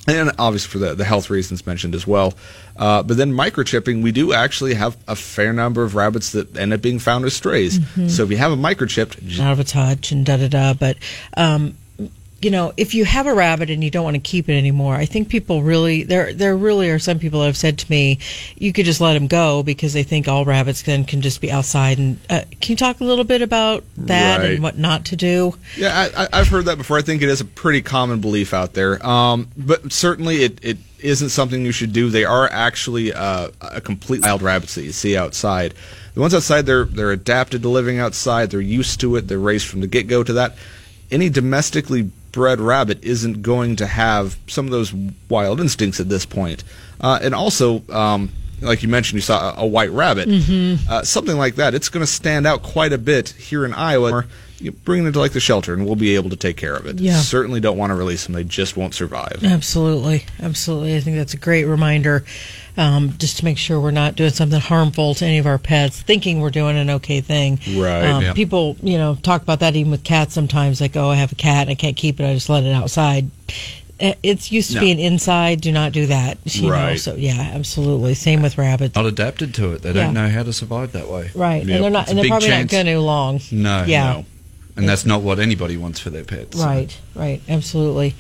And 0.07 0.33
obviously 0.39 0.71
for 0.71 0.79
the, 0.79 0.95
the 0.95 1.05
health 1.05 1.31
reasons 1.31 1.67
mentioned 1.67 1.95
as 1.95 2.07
well. 2.07 2.35
Uh, 2.77 3.03
but 3.03 3.17
then 3.17 3.33
microchipping, 3.33 4.03
we 4.03 4.13
do 4.13 4.35
actually 4.35 4.75
have 4.75 4.97
a 5.09 5.17
fair 5.17 5.53
number 5.53 5.83
of 5.83 5.95
rabbits 5.95 6.33
that 6.33 6.57
end 6.57 6.75
up 6.75 6.83
being 6.83 6.99
found 6.99 7.25
as 7.25 7.33
strays. 7.35 7.81
So 8.15 8.25
if 8.25 8.31
you 8.31 8.37
have 8.37 8.53
a 8.53 8.57
microchipped, 8.57 9.25
just 9.27 9.41
out 9.41 9.53
of 9.53 9.61
a 9.61 9.65
touch 9.65 10.13
and 10.13 10.27
da 10.27 10.37
da 10.37 10.49
da. 10.49 10.75
But 10.75 10.99
um, 11.37 11.77
you 12.45 12.51
know, 12.51 12.75
if 12.77 12.95
you 12.95 13.07
have 13.07 13.27
a 13.27 13.33
rabbit 13.35 13.71
and 13.71 13.83
you 13.83 13.91
don't 13.91 14.05
want 14.05 14.17
to 14.17 14.21
keep 14.21 14.51
it 14.51 14.59
anymore, 14.59 14.95
I 14.95 15.07
think 15.07 15.31
people 15.31 15.63
really 15.63 16.03
there 16.03 16.35
there 16.35 16.55
really 16.57 16.91
are 16.91 16.99
some 16.99 17.19
people 17.19 17.41
that 17.41 17.47
have 17.47 17.57
said 17.57 17.79
to 17.79 17.91
me, 17.91 18.19
you 18.57 18.73
could 18.73 18.85
just 18.85 19.01
let 19.01 19.15
them 19.15 19.27
go 19.27 19.63
because 19.63 19.95
they 19.95 20.03
think 20.03 20.29
all 20.29 20.45
rabbits 20.45 20.83
then 20.83 21.05
can 21.05 21.23
just 21.23 21.41
be 21.41 21.51
outside. 21.51 21.99
And 21.99 22.19
uh, 22.29 22.43
can 22.61 22.73
you 22.73 22.77
talk 22.77 23.01
a 23.01 23.05
little 23.05 23.25
bit 23.25 23.41
about 23.41 23.83
that 23.97 24.41
Right. 24.41 24.51
and 24.53 24.63
what 24.63 24.77
not 24.77 25.07
to 25.07 25.17
do? 25.17 25.55
Yeah, 25.77 26.09
I, 26.15 26.25
I, 26.25 26.29
I've 26.35 26.49
heard 26.49 26.67
that 26.67 26.77
before. 26.77 26.99
I 26.99 27.03
think 27.03 27.23
it 27.23 27.31
is 27.31 27.41
a 27.41 27.45
pretty 27.47 27.81
common 27.81 28.21
belief 28.21 28.53
out 28.53 28.75
there. 28.75 29.05
Um, 29.07 29.49
but 29.57 29.91
certainly, 29.91 30.43
it, 30.43 30.59
it 30.63 30.79
isn't 31.01 31.31
something 31.31 31.65
you 31.65 31.73
should 31.73 31.95
do. 31.95 32.11
They 32.11 32.25
are 32.27 32.47
actually 32.53 33.13
uh, 33.15 33.49
a 33.63 33.81
complete 33.81 34.21
wild 34.23 34.43
rabbits 34.43 34.75
that 34.75 34.83
you 34.85 34.93
see 34.93 35.17
outside. 35.17 35.73
The 36.13 36.21
ones 36.21 36.35
outside, 36.35 36.67
they're 36.67 36.85
they're 36.85 37.11
adapted 37.13 37.63
to 37.63 37.69
living 37.71 37.99
outside. 37.99 38.51
They're 38.51 38.61
used 38.61 39.01
to 39.01 39.17
it. 39.17 39.29
They're 39.29 39.39
raised 39.39 39.67
from 39.67 39.81
the 39.81 39.87
get 39.87 40.09
go 40.09 40.23
to 40.23 40.33
that. 40.35 40.57
Any 41.11 41.29
domestically 41.31 42.11
bred 42.35 42.61
rabbit 42.61 43.03
isn't 43.05 43.43
going 43.43 43.77
to 43.77 43.87
have 43.87 44.37
some 44.49 44.67
of 44.67 44.73
those 44.73 44.93
wild 45.31 45.61
instincts 45.61 46.01
at 46.01 46.09
this 46.09 46.27
point. 46.27 46.65
Uh, 47.01 47.19
and 47.23 47.35
also, 47.35 47.83
um, 47.91 48.31
like 48.61 48.83
you 48.83 48.89
mentioned, 48.89 49.17
you 49.17 49.21
saw 49.23 49.55
a, 49.57 49.63
a 49.63 49.67
white 49.67 49.91
rabbit. 49.91 50.29
Uh, 50.89 51.03
something 51.03 51.37
like 51.39 51.55
that. 51.57 51.75
It's 51.75 51.89
going 51.89 52.05
to 52.05 52.11
stand 52.11 52.47
out 52.47 52.63
quite 52.63 52.93
a 52.93 52.99
bit 52.99 53.31
here 53.31 53.65
in 53.65 53.73
Iowa. 53.73 54.11
Or 54.65 54.67
you 54.67 54.73
bring 54.73 55.07
it 55.07 55.13
to 55.13 55.19
like 55.19 55.33
the 55.33 55.41
shelter, 55.41 55.73
and 55.75 55.85
we'll 55.85 55.97
be 55.97 56.15
able 56.15 56.31
to 56.31 56.37
take 56.37 56.57
care 56.57 56.75
of 56.75 56.87
it. 56.87 56.99
Yeah. 56.99 57.17
Certainly 57.17 57.61
don't 57.61 57.77
want 57.79 57.91
to 57.91 57.95
release 57.95 58.25
them. 58.25 58.35
They 58.35 58.45
just 58.45 58.77
won't 58.77 58.95
survive. 58.95 59.43
Absolutely, 59.45 60.25
absolutely. 60.43 60.97
I 60.97 61.01
think 61.01 61.17
that's 61.17 61.35
a 61.35 61.39
great 61.39 61.65
reminder, 61.65 62.25
um, 62.77 63.15
just 63.19 63.39
to 63.39 63.45
make 63.45 63.59
sure 63.59 63.81
we're 63.81 63.91
not 63.91 64.17
doing 64.17 64.31
something 64.31 64.61
harmful 64.61 65.15
to 65.17 65.25
any 65.25 65.39
of 65.39 65.47
our 65.47 65.59
pets, 65.59 66.01
thinking 66.03 66.41
we're 66.41 66.51
doing 66.51 66.77
an 66.77 66.91
okay 66.91 67.21
thing. 67.21 67.59
Right. 67.77 68.05
Um, 68.07 68.23
Yeah. 68.23 68.33
People, 68.33 68.77
you 68.83 68.99
know, 68.99 69.17
talk 69.17 69.43
about 69.43 69.61
that 69.61 69.77
even 69.77 69.91
with 69.91 70.05
cats. 70.05 70.35
Sometimes, 70.35 70.81
like, 70.81 70.97
oh, 70.97 71.11
I 71.11 71.17
have 71.17 71.33
a 71.33 71.37
cat 71.37 71.63
and 71.63 71.71
I 71.71 71.75
can't 71.75 71.97
keep 71.97 72.21
it. 72.21 72.25
I 72.29 72.35
just 72.35 72.49
let 72.49 72.65
it 72.65 72.73
outside. 72.73 73.31
Uh, 74.01 74.13
It's 74.25 74.51
used 74.51 74.71
to 74.71 74.77
No. 74.77 74.81
being 74.81 74.99
inside. 74.99 75.61
Do 75.61 75.71
not 75.71 75.93
do 75.93 76.07
that. 76.07 76.39
You 76.45 76.63
Know? 76.63 76.71
Right. 76.71 76.99
So 76.99 77.15
yeah, 77.15 77.53
absolutely. 77.55 78.15
Same 78.15 78.43
with 78.43 78.59
rabbits. 78.59 78.97
Not 78.97 79.07
adapted 79.07 79.55
to 79.55 79.73
it. 79.73 79.83
They 79.83 79.91
Yeah. 79.93 80.05
don't 80.07 80.15
know 80.15 80.29
how 80.29 80.43
to 80.43 80.53
survive 80.53 80.93
that 80.93 81.09
way. 81.09 81.31
Right, 81.35 81.65
Yep. 81.65 81.75
and 81.77 81.85
they're 81.85 81.91
not, 81.91 82.03
It's 82.03 82.11
and 82.11 82.19
they're 82.19 82.27
probably 82.27 82.49
chance. 82.49 82.73
not 82.73 82.77
going 82.77 82.87
to 82.87 83.01
long. 83.01 83.41
No. 83.53 83.85
Yeah. 83.87 84.13
No. 84.15 84.25
And 84.77 84.89
that's 84.89 85.07
not 85.07 85.23
what 85.23 85.39
anybody 85.39 85.77
wants 85.77 86.01
for 86.01 86.11
their 86.11 86.25
pets. 86.25 86.57
Right, 86.59 86.99
right, 87.15 87.41
absolutely. 87.49 88.15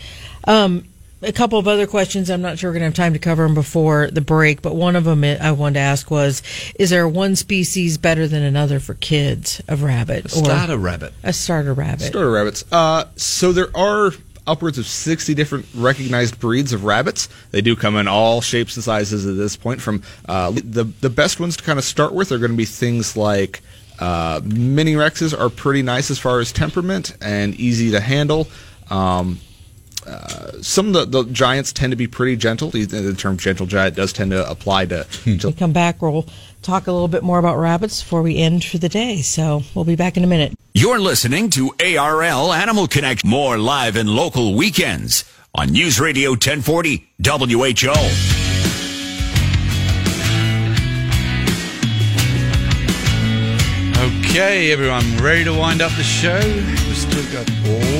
Um, 0.46 0.84
a 1.24 1.32
couple 1.32 1.58
of 1.58 1.66
other 1.66 1.86
questions. 1.86 2.30
I'm 2.30 2.42
not 2.42 2.58
sure 2.58 2.70
we're 2.70 2.74
going 2.74 2.82
to 2.82 2.86
have 2.86 2.94
time 2.94 3.12
to 3.14 3.18
cover 3.18 3.44
them 3.44 3.54
before 3.54 4.10
the 4.10 4.20
break, 4.20 4.62
but 4.62 4.76
one 4.76 4.94
of 4.94 5.04
them 5.04 5.24
I 5.24 5.52
wanted 5.52 5.74
to 5.74 5.80
ask 5.80 6.10
was: 6.10 6.42
Is 6.78 6.90
there 6.90 7.08
one 7.08 7.34
species 7.36 7.98
better 7.98 8.28
than 8.28 8.42
another 8.42 8.78
for 8.78 8.94
kids 8.94 9.62
of 9.68 9.82
rabbit 9.82 10.26
or 10.26 10.28
Starter 10.28 10.76
rabbit. 10.76 11.12
a 11.22 11.32
starter 11.32 11.72
rabbit? 11.72 12.02
Starter 12.02 12.30
rabbits. 12.30 12.64
Uh, 12.70 13.06
so 13.16 13.52
there 13.52 13.74
are 13.76 14.12
upwards 14.46 14.76
of 14.76 14.86
60 14.86 15.34
different 15.34 15.66
recognized 15.74 16.38
breeds 16.38 16.72
of 16.74 16.84
rabbits. 16.84 17.28
They 17.50 17.62
do 17.62 17.74
come 17.74 17.96
in 17.96 18.06
all 18.08 18.42
shapes 18.42 18.76
and 18.76 18.84
sizes 18.84 19.26
at 19.26 19.36
this 19.36 19.56
point. 19.56 19.80
From 19.80 20.02
uh, 20.28 20.50
the 20.50 20.84
the 20.84 21.10
best 21.10 21.40
ones 21.40 21.56
to 21.56 21.64
kind 21.64 21.78
of 21.78 21.84
start 21.84 22.12
with 22.12 22.32
are 22.32 22.38
going 22.38 22.50
to 22.50 22.56
be 22.56 22.66
things 22.66 23.16
like 23.16 23.62
uh, 24.00 24.40
mini 24.44 24.94
rexes 24.94 25.38
are 25.38 25.48
pretty 25.50 25.82
nice 25.82 26.10
as 26.10 26.18
far 26.18 26.40
as 26.40 26.52
temperament 26.52 27.16
and 27.20 27.54
easy 27.54 27.90
to 27.92 28.00
handle. 28.00 28.48
Um, 28.90 29.40
uh, 30.06 30.60
some 30.60 30.88
of 30.88 30.92
the, 30.92 31.22
the 31.22 31.30
giants 31.30 31.72
tend 31.72 31.90
to 31.92 31.96
be 31.96 32.06
pretty 32.06 32.36
gentle. 32.36 32.70
The, 32.70 32.84
the 32.84 33.14
term 33.14 33.36
gentle 33.38 33.66
giant 33.66 33.96
does 33.96 34.12
tend 34.12 34.32
to 34.32 34.48
apply 34.48 34.86
to, 34.86 35.06
When 35.24 35.38
to 35.38 35.48
we 35.48 35.52
come 35.54 35.72
back, 35.72 36.02
we'll 36.02 36.26
talk 36.62 36.86
a 36.86 36.92
little 36.92 37.08
bit 37.08 37.22
more 37.22 37.38
about 37.38 37.56
rabbits 37.56 38.02
before 38.02 38.22
we 38.22 38.36
end 38.36 38.64
for 38.64 38.78
the 38.78 38.88
day. 38.88 39.22
So 39.22 39.62
we'll 39.74 39.84
be 39.84 39.96
back 39.96 40.16
in 40.16 40.24
a 40.24 40.26
minute. 40.26 40.54
You're 40.74 41.00
listening 41.00 41.50
to 41.50 41.72
ARL 41.80 42.52
Animal 42.52 42.86
Connect. 42.86 43.24
More 43.24 43.56
live 43.58 43.96
and 43.96 44.10
local 44.10 44.54
weekends 44.54 45.24
on 45.54 45.70
News 45.70 46.00
Radio 46.00 46.30
1040 46.30 47.08
WHO. 47.22 48.33
Okay, 54.34 54.72
everyone, 54.72 55.04
ready 55.18 55.44
to 55.44 55.54
wind 55.54 55.80
up 55.80 55.92
the 55.92 56.02
show? 56.02 56.40
We've 56.44 56.96
still 56.96 57.22
got 57.32 57.48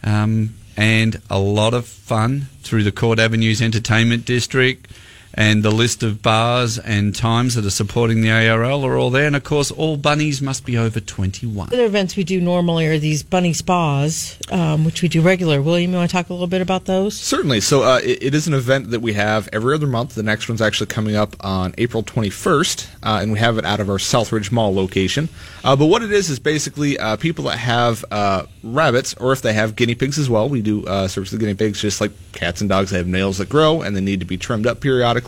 um, 0.03 0.53
and 0.79 1.21
a 1.29 1.37
lot 1.37 1.73
of 1.73 1.85
fun 1.85 2.47
through 2.61 2.83
the 2.83 2.91
Court 2.91 3.19
Avenues 3.19 3.61
Entertainment 3.61 4.23
District. 4.23 4.87
And 5.33 5.63
the 5.63 5.71
list 5.71 6.03
of 6.03 6.21
bars 6.21 6.77
and 6.79 7.15
times 7.15 7.55
that 7.55 7.65
are 7.65 7.69
supporting 7.69 8.21
the 8.21 8.31
ARL 8.31 8.85
are 8.85 8.97
all 8.97 9.09
there. 9.09 9.27
And 9.27 9.35
of 9.35 9.43
course, 9.43 9.71
all 9.71 9.95
bunnies 9.95 10.41
must 10.41 10.65
be 10.65 10.77
over 10.77 10.99
21. 10.99 11.67
other 11.67 11.85
events 11.85 12.15
we 12.15 12.23
do 12.23 12.41
normally 12.41 12.87
are 12.87 12.97
these 12.97 13.23
bunny 13.23 13.53
spas, 13.53 14.37
um, 14.51 14.85
which 14.85 15.01
we 15.01 15.07
do 15.07 15.21
regular. 15.21 15.61
William, 15.61 15.91
you 15.91 15.97
want 15.97 16.09
to 16.09 16.15
talk 16.15 16.29
a 16.29 16.33
little 16.33 16.47
bit 16.47 16.61
about 16.61 16.85
those? 16.85 17.17
Certainly. 17.17 17.61
So 17.61 17.83
uh, 17.83 17.99
it, 18.03 18.23
it 18.23 18.35
is 18.35 18.47
an 18.47 18.53
event 18.53 18.89
that 18.91 19.01
we 19.01 19.13
have 19.13 19.47
every 19.53 19.75
other 19.75 19.87
month. 19.87 20.15
The 20.15 20.23
next 20.23 20.49
one's 20.49 20.61
actually 20.61 20.87
coming 20.87 21.15
up 21.15 21.35
on 21.41 21.73
April 21.77 22.03
21st, 22.03 22.87
uh, 23.03 23.19
and 23.21 23.31
we 23.31 23.39
have 23.39 23.57
it 23.57 23.65
out 23.65 23.79
of 23.79 23.89
our 23.89 23.97
Southridge 23.97 24.51
Mall 24.51 24.73
location. 24.73 25.29
Uh, 25.63 25.75
but 25.75 25.85
what 25.85 26.01
it 26.01 26.11
is 26.11 26.29
is 26.29 26.39
basically 26.39 26.97
uh, 26.97 27.17
people 27.17 27.45
that 27.45 27.57
have 27.57 28.03
uh, 28.11 28.43
rabbits, 28.63 29.13
or 29.15 29.31
if 29.31 29.41
they 29.41 29.53
have 29.53 29.75
guinea 29.75 29.95
pigs 29.95 30.17
as 30.17 30.29
well. 30.29 30.49
We 30.49 30.61
do 30.61 30.85
uh, 30.85 31.07
service 31.07 31.31
the 31.31 31.37
guinea 31.37 31.53
pigs 31.53 31.81
just 31.81 32.01
like 32.01 32.11
cats 32.31 32.61
and 32.61 32.69
dogs. 32.69 32.89
They 32.91 32.97
have 32.97 33.07
nails 33.07 33.37
that 33.37 33.49
grow 33.49 33.81
and 33.81 33.95
they 33.95 34.01
need 34.01 34.19
to 34.21 34.25
be 34.25 34.37
trimmed 34.37 34.65
up 34.65 34.81
periodically. 34.81 35.18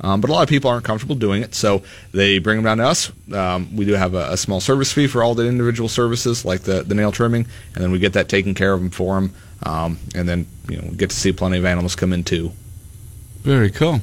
Um, 0.00 0.20
but 0.20 0.30
a 0.30 0.32
lot 0.32 0.42
of 0.42 0.48
people 0.48 0.70
aren't 0.70 0.84
comfortable 0.84 1.14
doing 1.14 1.42
it, 1.42 1.54
so 1.54 1.82
they 2.12 2.38
bring 2.38 2.56
them 2.56 2.64
down 2.64 2.78
to 2.78 2.84
us. 2.84 3.12
Um, 3.32 3.74
we 3.76 3.84
do 3.84 3.92
have 3.92 4.14
a, 4.14 4.32
a 4.32 4.36
small 4.36 4.60
service 4.60 4.92
fee 4.92 5.06
for 5.06 5.22
all 5.22 5.34
the 5.34 5.46
individual 5.46 5.88
services, 5.88 6.44
like 6.44 6.62
the, 6.62 6.82
the 6.82 6.94
nail 6.94 7.12
trimming, 7.12 7.46
and 7.74 7.82
then 7.82 7.90
we 7.90 7.98
get 7.98 8.12
that 8.14 8.28
taken 8.28 8.54
care 8.54 8.72
of 8.72 8.80
them 8.80 8.90
for 8.90 9.14
them. 9.14 9.34
Um, 9.64 9.98
and 10.14 10.28
then 10.28 10.46
you 10.68 10.76
know 10.76 10.88
we 10.90 10.96
get 10.96 11.10
to 11.10 11.16
see 11.16 11.32
plenty 11.32 11.58
of 11.58 11.64
animals 11.64 11.94
come 11.94 12.12
in 12.12 12.24
too. 12.24 12.52
Very 13.42 13.70
cool. 13.70 14.00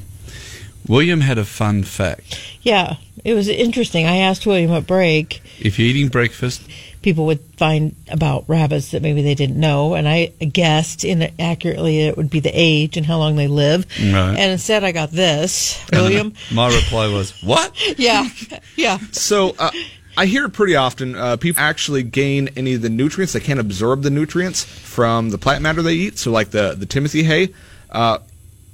William 0.88 1.20
had 1.20 1.38
a 1.38 1.44
fun 1.44 1.82
fact. 1.82 2.49
Yeah, 2.62 2.96
it 3.24 3.34
was 3.34 3.48
interesting. 3.48 4.06
I 4.06 4.18
asked 4.18 4.46
William 4.46 4.70
at 4.72 4.86
break 4.86 5.42
If 5.58 5.78
you're 5.78 5.88
eating 5.88 6.08
breakfast, 6.08 6.62
people 7.02 7.26
would 7.26 7.40
find 7.56 7.94
about 8.10 8.44
rabbits 8.48 8.90
that 8.90 9.02
maybe 9.02 9.22
they 9.22 9.34
didn't 9.34 9.58
know, 9.58 9.94
and 9.94 10.08
I 10.08 10.26
guessed 10.26 11.04
inaccurately 11.04 12.00
it 12.00 12.16
would 12.16 12.30
be 12.30 12.40
the 12.40 12.52
age 12.52 12.96
and 12.96 13.06
how 13.06 13.18
long 13.18 13.36
they 13.36 13.48
live. 13.48 13.86
Right. 13.98 14.36
And 14.36 14.52
instead, 14.52 14.84
I 14.84 14.92
got 14.92 15.10
this, 15.10 15.84
William. 15.92 16.34
my 16.52 16.74
reply 16.74 17.08
was, 17.08 17.42
What? 17.42 17.74
yeah, 17.98 18.28
yeah. 18.76 18.98
So 19.12 19.54
uh, 19.58 19.70
I 20.16 20.26
hear 20.26 20.44
it 20.44 20.50
pretty 20.50 20.76
often. 20.76 21.14
Uh, 21.14 21.36
people 21.36 21.62
actually 21.62 22.02
gain 22.02 22.48
any 22.56 22.74
of 22.74 22.82
the 22.82 22.90
nutrients. 22.90 23.32
They 23.32 23.40
can't 23.40 23.60
absorb 23.60 24.02
the 24.02 24.10
nutrients 24.10 24.64
from 24.64 25.30
the 25.30 25.38
plant 25.38 25.62
matter 25.62 25.82
they 25.82 25.94
eat. 25.94 26.18
So 26.18 26.30
like 26.30 26.50
the 26.50 26.74
the 26.74 26.86
Timothy 26.86 27.22
hay, 27.22 27.54
uh, 27.90 28.18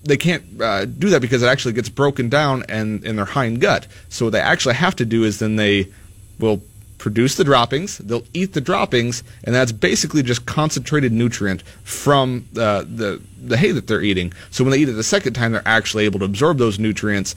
they 0.06 0.16
can't 0.16 0.44
uh, 0.60 0.84
do 0.84 1.10
that 1.10 1.20
because 1.20 1.42
it 1.42 1.46
actually 1.46 1.74
gets 1.74 1.88
broken 1.88 2.28
down 2.28 2.64
and 2.68 3.04
in 3.04 3.16
their 3.16 3.24
hind 3.24 3.60
gut. 3.60 3.86
So 4.08 4.26
what 4.26 4.30
they 4.32 4.40
actually 4.40 4.74
have 4.76 4.96
to 4.96 5.04
do 5.04 5.24
is 5.24 5.38
then 5.38 5.56
they 5.56 5.88
will 6.38 6.62
produce 6.98 7.34
the 7.36 7.44
droppings. 7.44 7.98
They'll 7.98 8.24
eat 8.32 8.52
the 8.54 8.60
droppings, 8.60 9.22
and 9.44 9.54
that's 9.54 9.70
basically 9.72 10.22
just 10.22 10.46
concentrated 10.46 11.12
nutrient 11.12 11.62
from 11.84 12.46
uh, 12.56 12.84
the 12.86 13.20
the 13.42 13.56
hay 13.56 13.70
that 13.72 13.86
they're 13.86 14.02
eating. 14.02 14.32
So 14.50 14.64
when 14.64 14.70
they 14.72 14.78
eat 14.78 14.88
it 14.88 14.92
the 14.92 15.02
second 15.04 15.34
time, 15.34 15.52
they're 15.52 15.62
actually 15.66 16.04
able 16.06 16.18
to 16.20 16.24
absorb 16.24 16.58
those 16.58 16.78
nutrients 16.78 17.34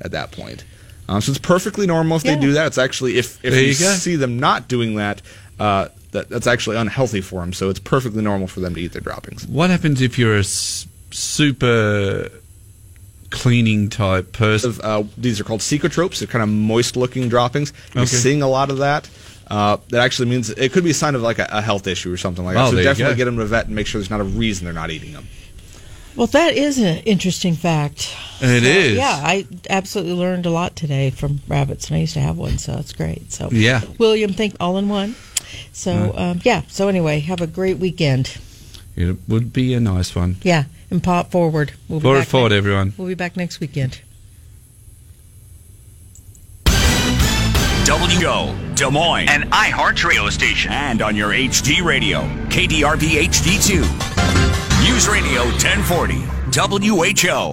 at 0.00 0.12
that 0.12 0.30
point. 0.32 0.64
Um, 1.08 1.20
so 1.20 1.30
it's 1.32 1.38
perfectly 1.40 1.86
normal 1.86 2.16
if 2.16 2.24
Yeah. 2.24 2.36
they 2.36 2.40
do 2.40 2.52
that. 2.52 2.66
It's 2.68 2.78
actually 2.78 3.18
if 3.18 3.44
if 3.44 3.52
There 3.52 3.60
you, 3.60 3.68
you 3.68 3.74
see 3.74 4.16
them 4.16 4.38
not 4.38 4.68
doing 4.68 4.94
that, 4.96 5.20
uh, 5.58 5.88
that 6.12 6.28
that's 6.28 6.46
actually 6.46 6.76
unhealthy 6.76 7.20
for 7.20 7.40
them. 7.40 7.52
So 7.52 7.70
it's 7.70 7.80
perfectly 7.80 8.22
normal 8.22 8.46
for 8.46 8.60
them 8.60 8.74
to 8.76 8.80
eat 8.80 8.92
their 8.92 9.00
droppings. 9.02 9.46
What 9.46 9.68
happens 9.70 10.00
if 10.00 10.18
you're 10.18 10.36
a 10.36 10.40
s- 10.40 10.86
super 11.12 12.30
cleaning 13.30 13.88
type 13.88 14.32
person? 14.32 14.70
Of, 14.70 14.80
uh, 14.80 15.02
these 15.16 15.40
are 15.40 15.44
called 15.44 15.60
cecotropes. 15.60 16.18
They're 16.18 16.28
kind 16.28 16.42
of 16.42 16.48
moist-looking 16.48 17.28
droppings. 17.28 17.72
You're 17.94 18.02
Okay. 18.04 18.16
seeing 18.16 18.42
a 18.42 18.48
lot 18.48 18.70
of 18.70 18.78
that. 18.78 19.08
Uh, 19.48 19.76
that 19.88 20.00
actually 20.00 20.28
means 20.30 20.50
it 20.50 20.72
could 20.72 20.84
be 20.84 20.90
a 20.90 20.94
sign 20.94 21.14
of 21.14 21.22
like 21.22 21.38
a, 21.38 21.46
a 21.50 21.60
health 21.60 21.86
issue 21.86 22.12
or 22.12 22.16
something 22.16 22.44
like 22.44 22.54
that. 22.54 22.68
Oh, 22.68 22.70
so 22.70 22.82
definitely 22.82 23.16
get 23.16 23.24
them 23.26 23.36
to 23.36 23.42
a 23.42 23.46
vet 23.46 23.66
and 23.66 23.74
make 23.74 23.86
sure 23.86 24.00
there's 24.00 24.10
not 24.10 24.20
a 24.20 24.24
reason 24.24 24.64
they're 24.64 24.72
not 24.72 24.90
eating 24.90 25.12
them. 25.12 25.26
Well, 26.14 26.26
that 26.28 26.54
is 26.54 26.78
an 26.78 26.98
interesting 27.04 27.54
fact. 27.54 28.14
It 28.40 28.62
So, 28.62 28.68
is. 28.68 28.96
Yeah, 28.96 29.20
I 29.24 29.46
absolutely 29.70 30.12
learned 30.12 30.44
a 30.46 30.50
lot 30.50 30.76
today 30.76 31.08
from 31.10 31.40
rabbits, 31.48 31.88
and 31.88 31.96
I 31.96 32.00
used 32.00 32.14
to 32.14 32.20
have 32.20 32.36
one, 32.36 32.58
so 32.58 32.76
it's 32.78 32.92
great. 32.92 33.32
So, 33.32 33.48
Yeah. 33.50 33.80
William, 33.98 34.32
think 34.34 34.54
all 34.60 34.76
in 34.76 34.88
one. 34.90 35.14
So, 35.72 36.12
um, 36.16 36.40
yeah. 36.44 36.62
So 36.68 36.88
anyway, 36.88 37.20
have 37.20 37.40
a 37.40 37.46
great 37.46 37.78
weekend. 37.78 38.36
It 38.94 39.16
would 39.26 39.52
be 39.54 39.72
a 39.72 39.80
nice 39.80 40.14
one. 40.14 40.36
Yeah, 40.42 40.64
and 40.92 41.02
pop 41.02 41.30
forward. 41.30 41.72
We'll 41.88 41.98
be 42.00 42.04
Forward, 42.04 42.18
back 42.20 42.28
forward, 42.28 42.48
next- 42.50 42.58
everyone. 42.58 42.92
We'll 42.96 43.08
be 43.08 43.14
back 43.14 43.36
next 43.36 43.58
weekend. 43.60 44.00
WO, 47.84 48.54
Des 48.74 48.90
Moines, 48.90 49.28
an 49.28 49.50
iHeart 49.50 50.02
radio 50.04 50.28
station, 50.30 50.70
and 50.72 51.02
on 51.02 51.16
your 51.16 51.30
HD 51.32 51.82
radio, 51.84 52.20
KDRV 52.48 53.24
HD2. 53.28 53.80
News 54.84 55.08
Radio 55.08 55.42
1040, 55.58 56.14
WHO. 56.52 57.50